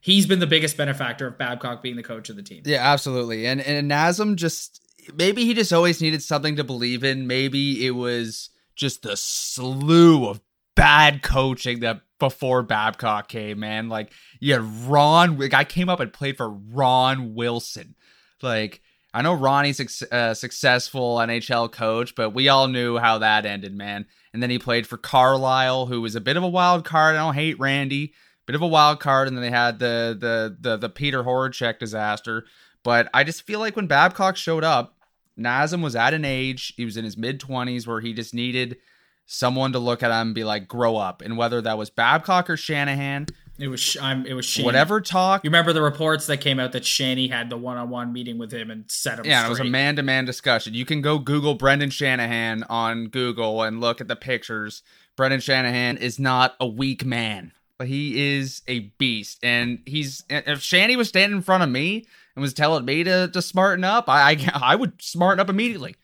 [0.00, 2.62] He's been the biggest benefactor of Babcock being the coach of the team.
[2.64, 3.46] Yeah, absolutely.
[3.46, 4.80] And and Nazem just
[5.14, 7.26] maybe he just always needed something to believe in.
[7.26, 10.40] Maybe it was just the slew of
[10.74, 13.88] bad coaching that before Babcock came, man.
[13.88, 17.94] Like, you had Ron, like, I came up and played for Ron Wilson.
[18.42, 18.80] Like,
[19.12, 23.74] I know Ronnie's a uh, successful NHL coach, but we all knew how that ended,
[23.74, 24.06] man.
[24.32, 27.16] And then he played for Carlyle, who was a bit of a wild card.
[27.16, 28.12] I don't hate Randy,
[28.48, 29.28] bit of a wild card.
[29.28, 32.46] And then they had the the the the Peter Horachek disaster.
[32.82, 34.96] But I just feel like when Babcock showed up,
[35.38, 38.78] Nazem was at an age, he was in his mid 20s where he just needed
[39.26, 41.20] someone to look at him and be like, grow up.
[41.20, 43.26] And whether that was Babcock or Shanahan,
[43.58, 44.24] it was I'm.
[44.24, 45.44] It was whatever talk.
[45.44, 48.70] You remember the reports that came out that Shanny had the one-on-one meeting with him
[48.70, 49.26] and set him.
[49.26, 50.74] Yeah, it was a man-to-man discussion.
[50.74, 54.82] You can go Google Brendan Shanahan on Google and look at the pictures.
[55.16, 59.38] Brendan Shanahan is not a weak man, but he is a beast.
[59.42, 63.28] And he's if Shanny was standing in front of me and was telling me to,
[63.28, 65.94] to smarten up, I, I, I would smarten up immediately.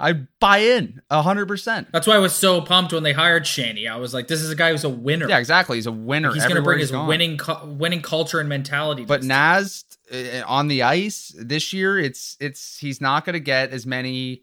[0.00, 1.88] I buy in hundred percent.
[1.92, 3.86] That's why I was so pumped when they hired Shanny.
[3.86, 5.76] I was like, "This is a guy who's a winner." Yeah, exactly.
[5.76, 6.34] He's a winner.
[6.34, 7.06] He's going to bring his gone.
[7.06, 9.04] winning winning culture and mentality.
[9.04, 13.70] But Naz uh, on the ice this year, it's it's he's not going to get
[13.70, 14.42] as many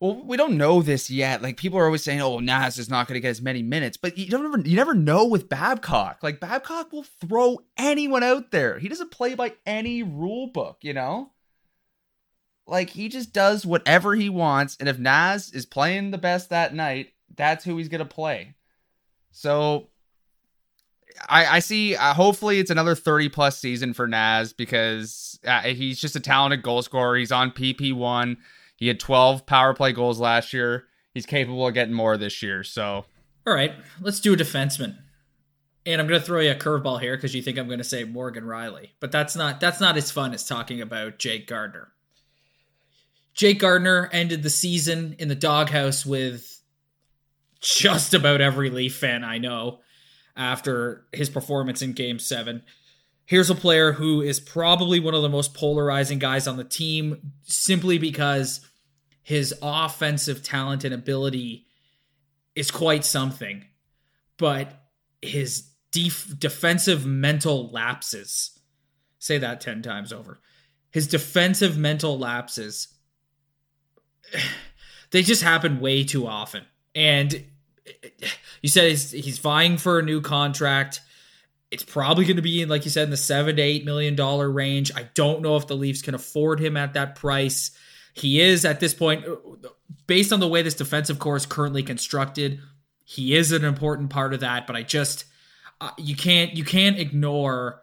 [0.00, 1.42] well, we don't know this yet.
[1.42, 3.96] Like people are always saying, "Oh, Nas is not going to get as many minutes,"
[3.96, 6.22] but you don't ever, you never know with Babcock.
[6.22, 8.78] Like Babcock will throw anyone out there.
[8.78, 11.32] He doesn't play by any rule book, you know.
[12.66, 16.74] like he just does whatever he wants, and if Nas is playing the best that
[16.74, 18.54] night, that's who he's gonna play.
[19.30, 19.88] So
[21.28, 21.96] I, I see.
[21.96, 26.62] Uh, hopefully, it's another thirty plus season for Nas because uh, he's just a talented
[26.62, 27.16] goal scorer.
[27.16, 28.36] He's on PP one.
[28.78, 30.86] He had twelve power play goals last year.
[31.12, 32.62] He's capable of getting more this year.
[32.62, 33.04] So,
[33.46, 34.96] all right, let's do a defenseman.
[35.84, 37.84] And I'm going to throw you a curveball here because you think I'm going to
[37.84, 41.88] say Morgan Rielly, but that's not that's not as fun as talking about Jake Gardiner.
[43.34, 46.60] Jake Gardiner ended the season in the doghouse with
[47.60, 49.80] just about every Leaf fan I know
[50.36, 52.62] after his performance in game seven.
[53.26, 57.32] Here's a player who is probably one of the most polarizing guys on the team
[57.42, 58.60] simply because
[59.28, 61.66] his offensive talent and ability
[62.56, 63.62] is quite something,
[64.38, 64.86] but
[65.20, 68.58] his def- defensive mental lapses,
[69.18, 70.40] say that 10 times over,
[70.90, 72.88] his defensive mental lapses,
[75.10, 76.64] they just happen way too often.
[76.94, 77.44] And
[78.62, 81.02] you said he's, he's vying for a new contract.
[81.70, 84.50] It's probably going to be, like you said, in the seven to eight million dollar
[84.50, 84.90] range.
[84.96, 87.72] I don't know if the Leafs can afford him at that price.
[88.18, 89.24] He is at this point,
[90.06, 92.60] based on the way this defensive core is currently constructed,
[93.04, 94.66] he is an important part of that.
[94.66, 95.24] But I just,
[95.80, 97.82] uh, you can't, you can't ignore,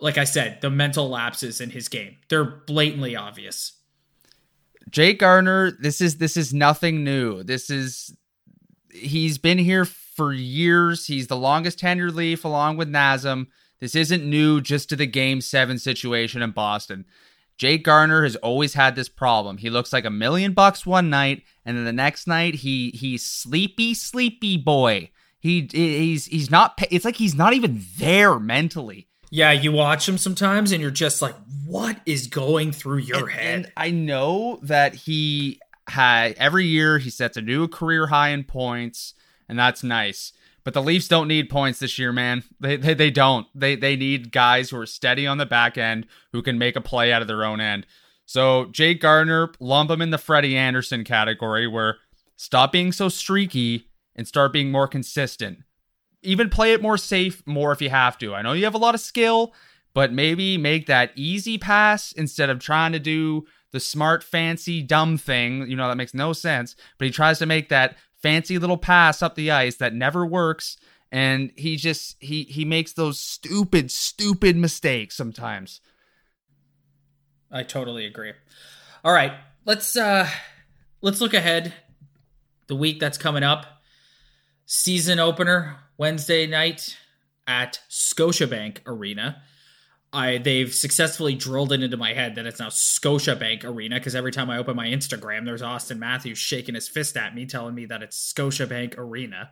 [0.00, 2.16] like I said, the mental lapses in his game.
[2.28, 3.72] They're blatantly obvious.
[4.90, 7.42] Jake Gardiner, this is this is nothing new.
[7.42, 8.14] This is
[8.90, 11.06] he's been here for years.
[11.06, 13.46] He's the longest tenured Leaf along with Nazem.
[13.80, 17.06] This isn't new just to the game seven situation in Boston.
[17.56, 19.58] Jake Gardiner has always had this problem.
[19.58, 23.24] He looks like a million bucks one night, and then the next night he he's
[23.24, 25.10] sleepy, sleepy boy.
[25.38, 26.78] He he's he's not.
[26.90, 29.08] It's like he's not even there mentally.
[29.30, 31.34] Yeah, you watch him sometimes, and you're just like,
[31.66, 33.54] what is going through your and, head?
[33.54, 38.44] And I know that he had every year he sets a new career high in
[38.44, 39.14] points,
[39.48, 40.32] and that's nice.
[40.64, 42.42] But the Leafs don't need points this year, man.
[42.58, 43.46] They, they they don't.
[43.54, 46.80] They they need guys who are steady on the back end who can make a
[46.80, 47.86] play out of their own end.
[48.26, 51.98] So Jake Gardiner, lump him in the Freddie Andersen category, where
[52.36, 55.58] stop being so streaky and start being more consistent.
[56.22, 58.34] Even play it more safe, more if you have to.
[58.34, 59.52] I know you have a lot of skill,
[59.92, 65.18] but maybe make that easy pass instead of trying to do the smart, fancy, dumb
[65.18, 65.68] thing.
[65.68, 66.76] You know that makes no sense.
[66.96, 70.78] But he tries to make that fancy little pass up the ice that never works
[71.12, 75.82] and he just he he makes those stupid stupid mistakes sometimes.
[77.52, 78.32] I totally agree.
[79.04, 79.32] All right
[79.66, 80.26] let's uh
[81.02, 81.74] let's look ahead
[82.66, 83.66] the week that's coming up.
[84.64, 86.96] Season opener wednesday night
[87.46, 89.42] at scotiabank arena
[90.14, 94.32] I they've successfully drilled it into my head that it's now Scotiabank Arena because every
[94.32, 97.86] time I open my Instagram, there's Auston Matthews shaking his fist at me, telling me
[97.86, 99.50] that it's Scotiabank Arena.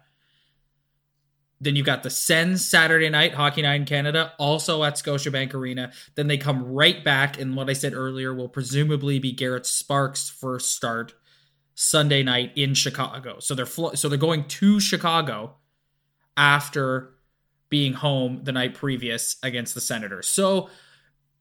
[1.61, 5.93] Then you've got the Sens Saturday night, Hockey Night in Canada, also at Scotiabank Arena.
[6.17, 10.29] Then they come right back, and what I said earlier will presumably be Garrett Sparks'
[10.29, 11.15] first start
[11.75, 13.39] Sunday night in Chicago.
[13.39, 15.57] So they're flo- so they're going to Chicago
[16.37, 17.15] after
[17.73, 20.29] being home the night previous against the Senators.
[20.29, 20.69] So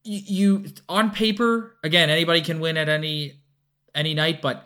[0.06, 3.42] you, on paper, again, anybody can win at any
[3.94, 4.66] any night, but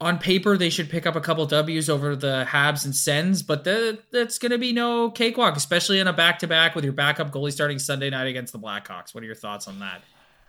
[0.00, 3.64] on paper they should pick up a couple W's over the Habs and Sens, but
[3.64, 6.94] the, that's going to be no cakewalk, especially in a back to back with your
[6.94, 9.14] backup goalie starting Sunday night against the Blackhawks.
[9.14, 10.02] What are your thoughts on that?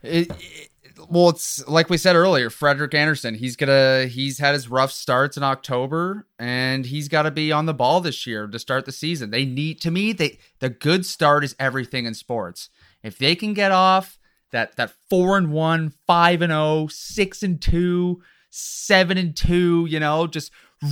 [0.04, 0.70] It, it,
[1.10, 3.36] well, it's like we said earlier, Frederik Andersen.
[3.36, 7.66] He's gonna he's had his rough starts in October, and he's got to be on
[7.66, 9.32] the ball this year to start the season.
[9.32, 10.14] They need to me.
[10.14, 12.70] They the good start is everything in sports.
[13.02, 14.20] If they can get off
[14.52, 20.00] that that four and one, five and oh, six and two, seven and two, you
[20.00, 20.52] know, just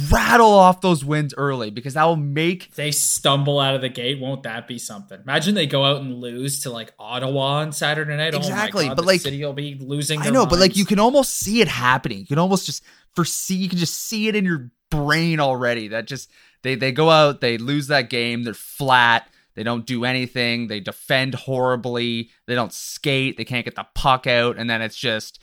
[0.10, 3.89] rattle off those wins early because that will make if they stumble out of the
[3.89, 5.20] gate won't that be something?
[5.22, 8.34] Imagine they go out and lose to like ottawa on saturday night.
[8.34, 10.50] Oh exactly oh God, but like city will be losing i know minds.
[10.50, 12.20] but like you can almost see it happening.
[12.20, 12.84] You can almost just
[13.16, 16.32] foresee you can just see it in your brain already that just
[16.64, 20.80] they they go out they lose that game they're flat they don't do anything they
[20.80, 25.39] defend horribly they don't skate they can't get the puck out and then it's just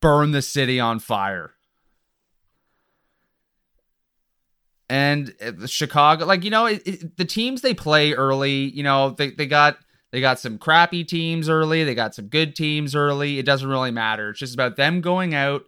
[0.00, 1.54] burn the city on fire
[4.90, 9.10] and uh, Chicago, like you know, it, it, the teams they play early, you know,
[9.10, 9.78] they they got
[10.10, 13.38] they got some crappy teams early, they got some good teams early.
[13.38, 14.30] It doesn't really matter.
[14.30, 15.62] It's just about them going out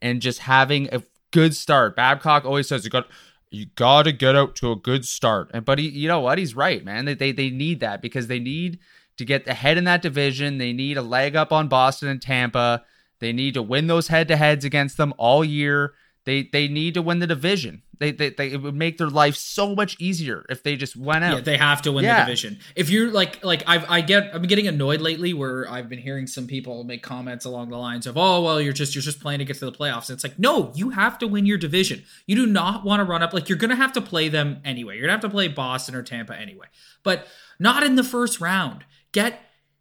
[0.00, 1.02] and just having a
[1.32, 1.96] good start.
[1.96, 3.08] Babcock always says you got
[3.50, 6.38] you got to get out to a good start, and but he, you know what,
[6.38, 7.06] he's right, man.
[7.06, 8.78] They, they they need that because they need
[9.16, 10.58] to get ahead in that division.
[10.58, 12.84] They need a leg up on Boston and Tampa.
[13.18, 15.94] They need to win those head to heads against them all year.
[16.26, 17.82] They they need to win the division.
[17.98, 21.22] They, they, they it would make their life so much easier if they just went
[21.24, 21.34] out.
[21.36, 22.20] Yeah, they have to win Yeah.
[22.20, 22.58] the division.
[22.76, 26.26] If you're like like I've I get I'm getting annoyed lately where I've been hearing
[26.26, 29.38] some people make comments along the lines of oh well you're just you're just playing
[29.40, 30.08] to get to the playoffs.
[30.08, 32.04] And it's like no, you have to win your division.
[32.26, 34.94] You do not want to run up like you're gonna have to play them anyway.
[34.96, 36.66] You're gonna have to play Boston or Tampa anyway,
[37.02, 37.26] but
[37.58, 38.84] not in the first round.
[39.12, 39.40] Get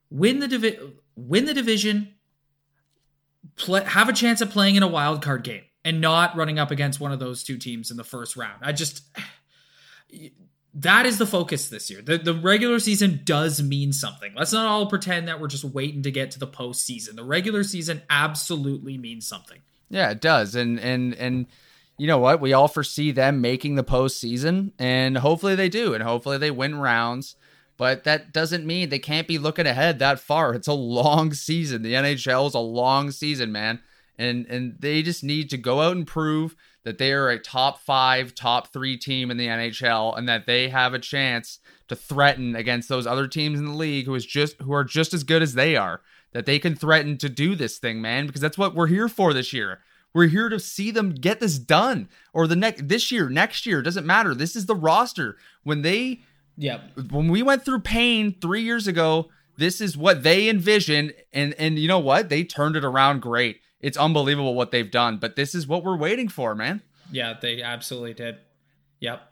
[0.10, 0.80] win the divi-
[1.16, 2.16] win the division.
[3.56, 6.72] Play, have a chance at playing in a wild card game and not running up
[6.72, 8.62] against one of those two teams in the first round.
[8.62, 9.02] I just
[10.74, 12.02] that is the focus this year.
[12.02, 14.34] The the regular season does mean something.
[14.36, 17.16] Let's not all pretend that we're just waiting to get to the postseason.
[17.16, 19.60] The regular season absolutely means something.
[19.90, 20.56] Yeah, it does.
[20.56, 21.48] And and and
[21.98, 22.40] you know what?
[22.40, 26.80] We all foresee them making the postseason, and hopefully they do, and hopefully they win
[26.80, 27.36] rounds.
[27.78, 30.54] But that doesn't mean they can't be looking ahead that far.
[30.54, 31.82] It's a long season.
[31.82, 33.80] The NHL is a long season, man.
[34.20, 37.80] And and they just need to go out and prove that they are a top
[37.80, 42.56] five, top three team in the NHL, and that they have a chance to threaten
[42.56, 45.42] against those other teams in the league who is just who are just as good
[45.42, 46.02] as they are.
[46.34, 49.34] That they can threaten to do this thing, man, because that's what we're here for
[49.34, 49.80] this year.
[50.14, 53.82] We're here to see them get this done, or the next this year, next year
[53.82, 54.36] doesn't matter.
[54.36, 55.38] This is the roster.
[55.64, 56.22] When they
[56.58, 61.54] yeah, when we went through pain three years ago, this is what they envisioned, and
[61.54, 62.28] and you know what?
[62.30, 63.62] They turned it around great.
[63.82, 66.82] It's unbelievable what they've done, but this is what we're waiting for, man.
[67.12, 68.38] Yeah, they absolutely did.
[69.00, 69.30] Yep.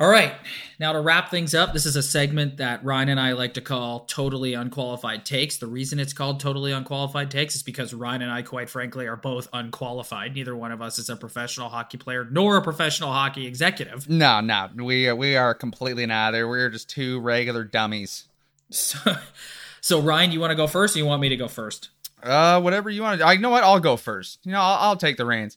[0.00, 0.32] All right.
[0.78, 3.60] Now to wrap things up, this is a segment that Ryan and I like to
[3.60, 5.58] call totally unqualified takes.
[5.58, 9.16] The reason it's called totally unqualified takes is because Ryan and I, quite frankly, are
[9.16, 10.34] both unqualified.
[10.34, 14.08] Neither one of us is a professional hockey player nor a professional hockey executive.
[14.08, 16.48] No, no, we we are completely neither.
[16.48, 18.24] We're just two regular dummies.
[18.70, 18.98] So,
[19.82, 21.90] so Ryan, you want to go first or you want me to go first?
[22.22, 23.26] Uh, whatever you want to.
[23.26, 23.64] I you know what.
[23.64, 24.40] I'll go first.
[24.44, 25.56] You know, I'll, I'll take the reins.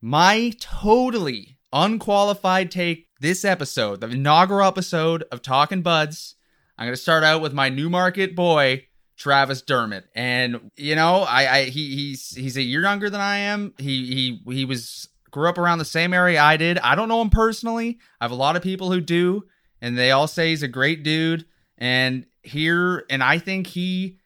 [0.00, 6.36] My totally unqualified take this episode, the inaugural episode of Talking Buds.
[6.76, 11.64] I'm gonna start out with my Newmarket boy, Travis Dermott, and you know, I, I
[11.64, 13.74] he he's he's a year younger than I am.
[13.78, 16.78] He he he was grew up around the same area I did.
[16.78, 17.98] I don't know him personally.
[18.20, 19.44] I have a lot of people who do,
[19.80, 21.44] and they all say he's a great dude.
[21.76, 24.17] And here, and I think he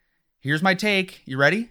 [0.43, 1.21] Here's my take.
[1.23, 1.69] You ready?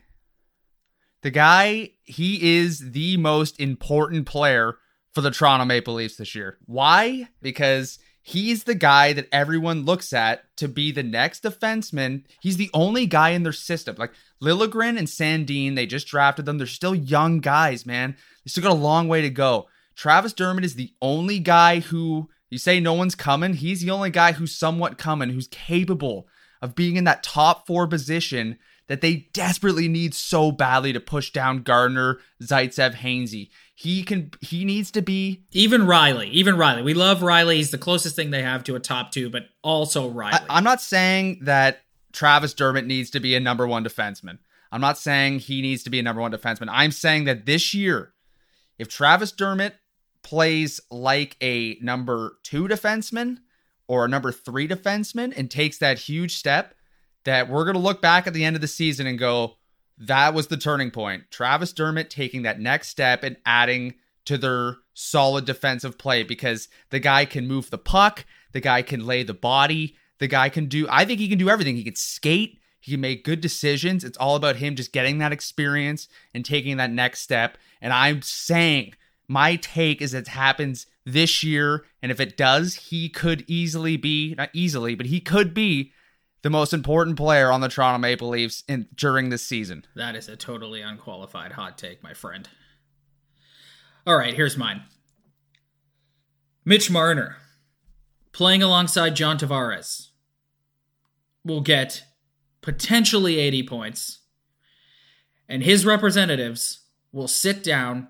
[1.20, 4.78] The guy, he is the most important player
[5.12, 6.56] for the Toronto Maple Leafs this year.
[6.64, 7.28] Why?
[7.42, 12.24] Because he's the guy that everyone looks at to be the next defenseman.
[12.40, 13.96] He's the only guy in their system.
[13.98, 16.56] Like Liljegren and Sandin, they just drafted them.
[16.56, 18.16] They're still young guys, man.
[18.42, 19.68] They still got a long way to go.
[19.96, 23.52] Travis Dermott is the only guy who you say no one's coming.
[23.52, 26.26] He's the only guy who's somewhat coming, who's capable
[26.62, 31.30] of being in that top four position that they desperately need so badly to push
[31.30, 33.50] down Gardiner, Zaitsev, Hainsey.
[33.74, 36.84] He can he needs to be Even Rielly, even Rielly.
[36.84, 37.56] We love Rielly.
[37.56, 40.34] He's the closest thing they have to a top two, but also Rielly.
[40.34, 41.80] I, I'm not saying that
[42.12, 44.38] Travis Dermott needs to be a number one defenseman.
[44.70, 46.68] I'm not saying he needs to be a number one defenseman.
[46.70, 48.12] I'm saying that this year,
[48.78, 49.74] if Travis Dermott
[50.22, 53.38] plays like a number two defenseman
[53.92, 56.74] or a number three defenseman and takes that huge step,
[57.24, 59.58] that we're going to look back at the end of the season and go,
[59.98, 61.24] that was the turning point.
[61.30, 63.92] Travis Dermott taking that next step and adding
[64.24, 69.04] to their solid defensive play because the guy can move the puck, the guy can
[69.04, 71.76] lay the body, the guy can do, I think he can do everything.
[71.76, 74.04] He can skate, he can make good decisions.
[74.04, 77.58] It's all about him just getting that experience and taking that next step.
[77.82, 78.94] And I'm saying,
[79.28, 81.84] my take is it happens this year.
[82.00, 85.92] And if it does, he could easily be, not easily, but he could be
[86.42, 89.84] the most important player on the Toronto Maple Leafs in during this season.
[89.94, 92.48] That is a totally unqualified hot take, my friend.
[94.06, 94.82] All right, here's mine.
[96.64, 97.36] Mitch Marner,
[98.32, 100.08] playing alongside John Tavares,
[101.44, 102.04] will get
[102.60, 104.20] potentially 80 points,
[105.48, 108.08] and his representatives will sit down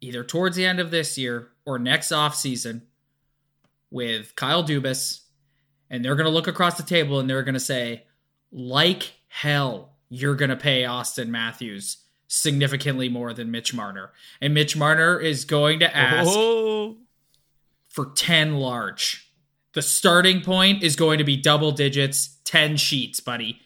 [0.00, 2.82] either towards the end of this year or next offseason
[3.90, 5.20] with Kyle Dubas,
[5.90, 8.04] and they're going to look across the table and they're going to say,
[8.52, 11.98] like hell, you're going to pay Auston Matthews
[12.28, 14.12] significantly more than Mitch Marner.
[14.40, 16.96] And Mitch Marner is going to ask Oh.
[17.88, 19.30] for 10 large.
[19.72, 23.60] The starting point is going to be double digits, 10 sheets, buddy.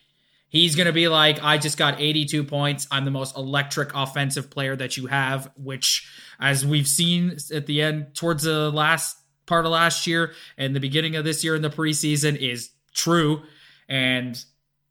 [0.51, 2.87] He's going to be like, I just got 82 points.
[2.91, 7.83] I'm the most electric offensive player that you have, which, as we've seen at the
[7.83, 11.63] end, towards the last part of last year and the beginning of this year in
[11.63, 13.43] the preseason, is true.
[13.91, 14.43] And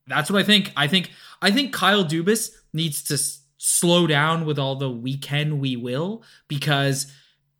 [0.06, 0.72] that's what I think.
[0.78, 5.18] I think I think Kyle Dubas needs to s- slow down with all the we
[5.18, 7.12] can, we will, because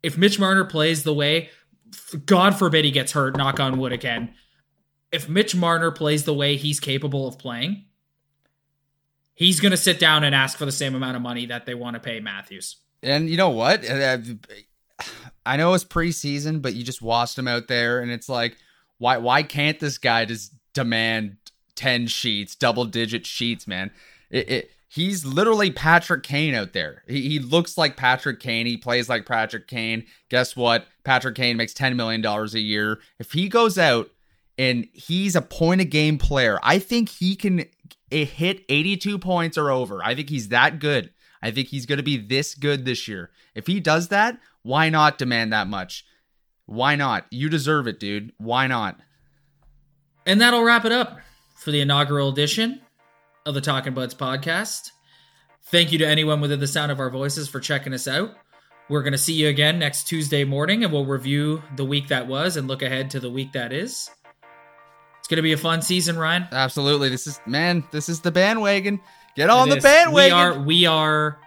[0.04, 1.50] if Mitch Marner plays the way,
[2.26, 4.34] God forbid he gets hurt, knock on wood again.
[5.10, 7.84] If Mitch Marner plays the way he's capable of playing,
[9.38, 11.74] he's going to sit down and ask for the same amount of money that they
[11.74, 12.76] want to pay Matthews.
[13.04, 13.88] And you know what?
[13.88, 14.18] Uh,
[15.46, 18.56] I know it's preseason, but you just watched him out there, and it's like,
[18.98, 21.36] why why can't this guy just demand
[21.76, 23.92] ten sheets, double digit sheets, man?
[24.28, 27.04] It, it he's literally Patrick Kane out there.
[27.06, 28.66] He, he looks like Patrick Kane.
[28.66, 30.04] He plays like Patrick Kane.
[30.28, 30.86] Guess what?
[31.04, 32.98] Patrick Kane makes ten million dollars a year.
[33.20, 34.10] If he goes out
[34.58, 37.64] and he's a point a game player, I think he can
[38.10, 40.02] hit eighty two points or over.
[40.02, 41.10] I think he's that good.
[41.42, 43.30] I think he's going to be this good this year.
[43.54, 46.04] If he does that, why not demand that much?
[46.66, 47.26] Why not?
[47.30, 48.32] You deserve it, dude.
[48.38, 48.98] Why not?
[50.26, 51.20] And that'll wrap it up
[51.56, 52.80] for the inaugural edition
[53.46, 54.90] of the Talking Buds podcast.
[55.70, 58.34] Thank you to anyone within the sound of our voices for checking us out.
[58.88, 62.26] We're going to see you again next Tuesday morning and we'll review the week that
[62.26, 64.10] was and look ahead to the week that is.
[65.28, 66.48] It's going to be a fun season, Ryan.
[66.50, 67.10] Absolutely.
[67.10, 68.98] This is, man, this is the bandwagon.
[69.36, 69.84] Get on it the is.
[69.84, 70.14] bandwagon.
[70.14, 71.38] We are, we are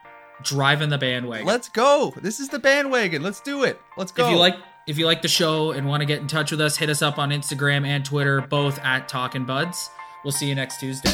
[0.43, 1.47] driving the bandwagon.
[1.47, 2.13] Let's go.
[2.21, 3.23] This is the bandwagon.
[3.23, 3.81] Let's do it.
[3.97, 4.27] Let's go.
[4.27, 4.53] If you like
[4.85, 7.01] if you like the show and want to get in touch with us, hit us
[7.01, 9.89] up on Instagram and Twitter, both at Talking Buds.
[10.23, 11.13] We'll see you next Tuesday.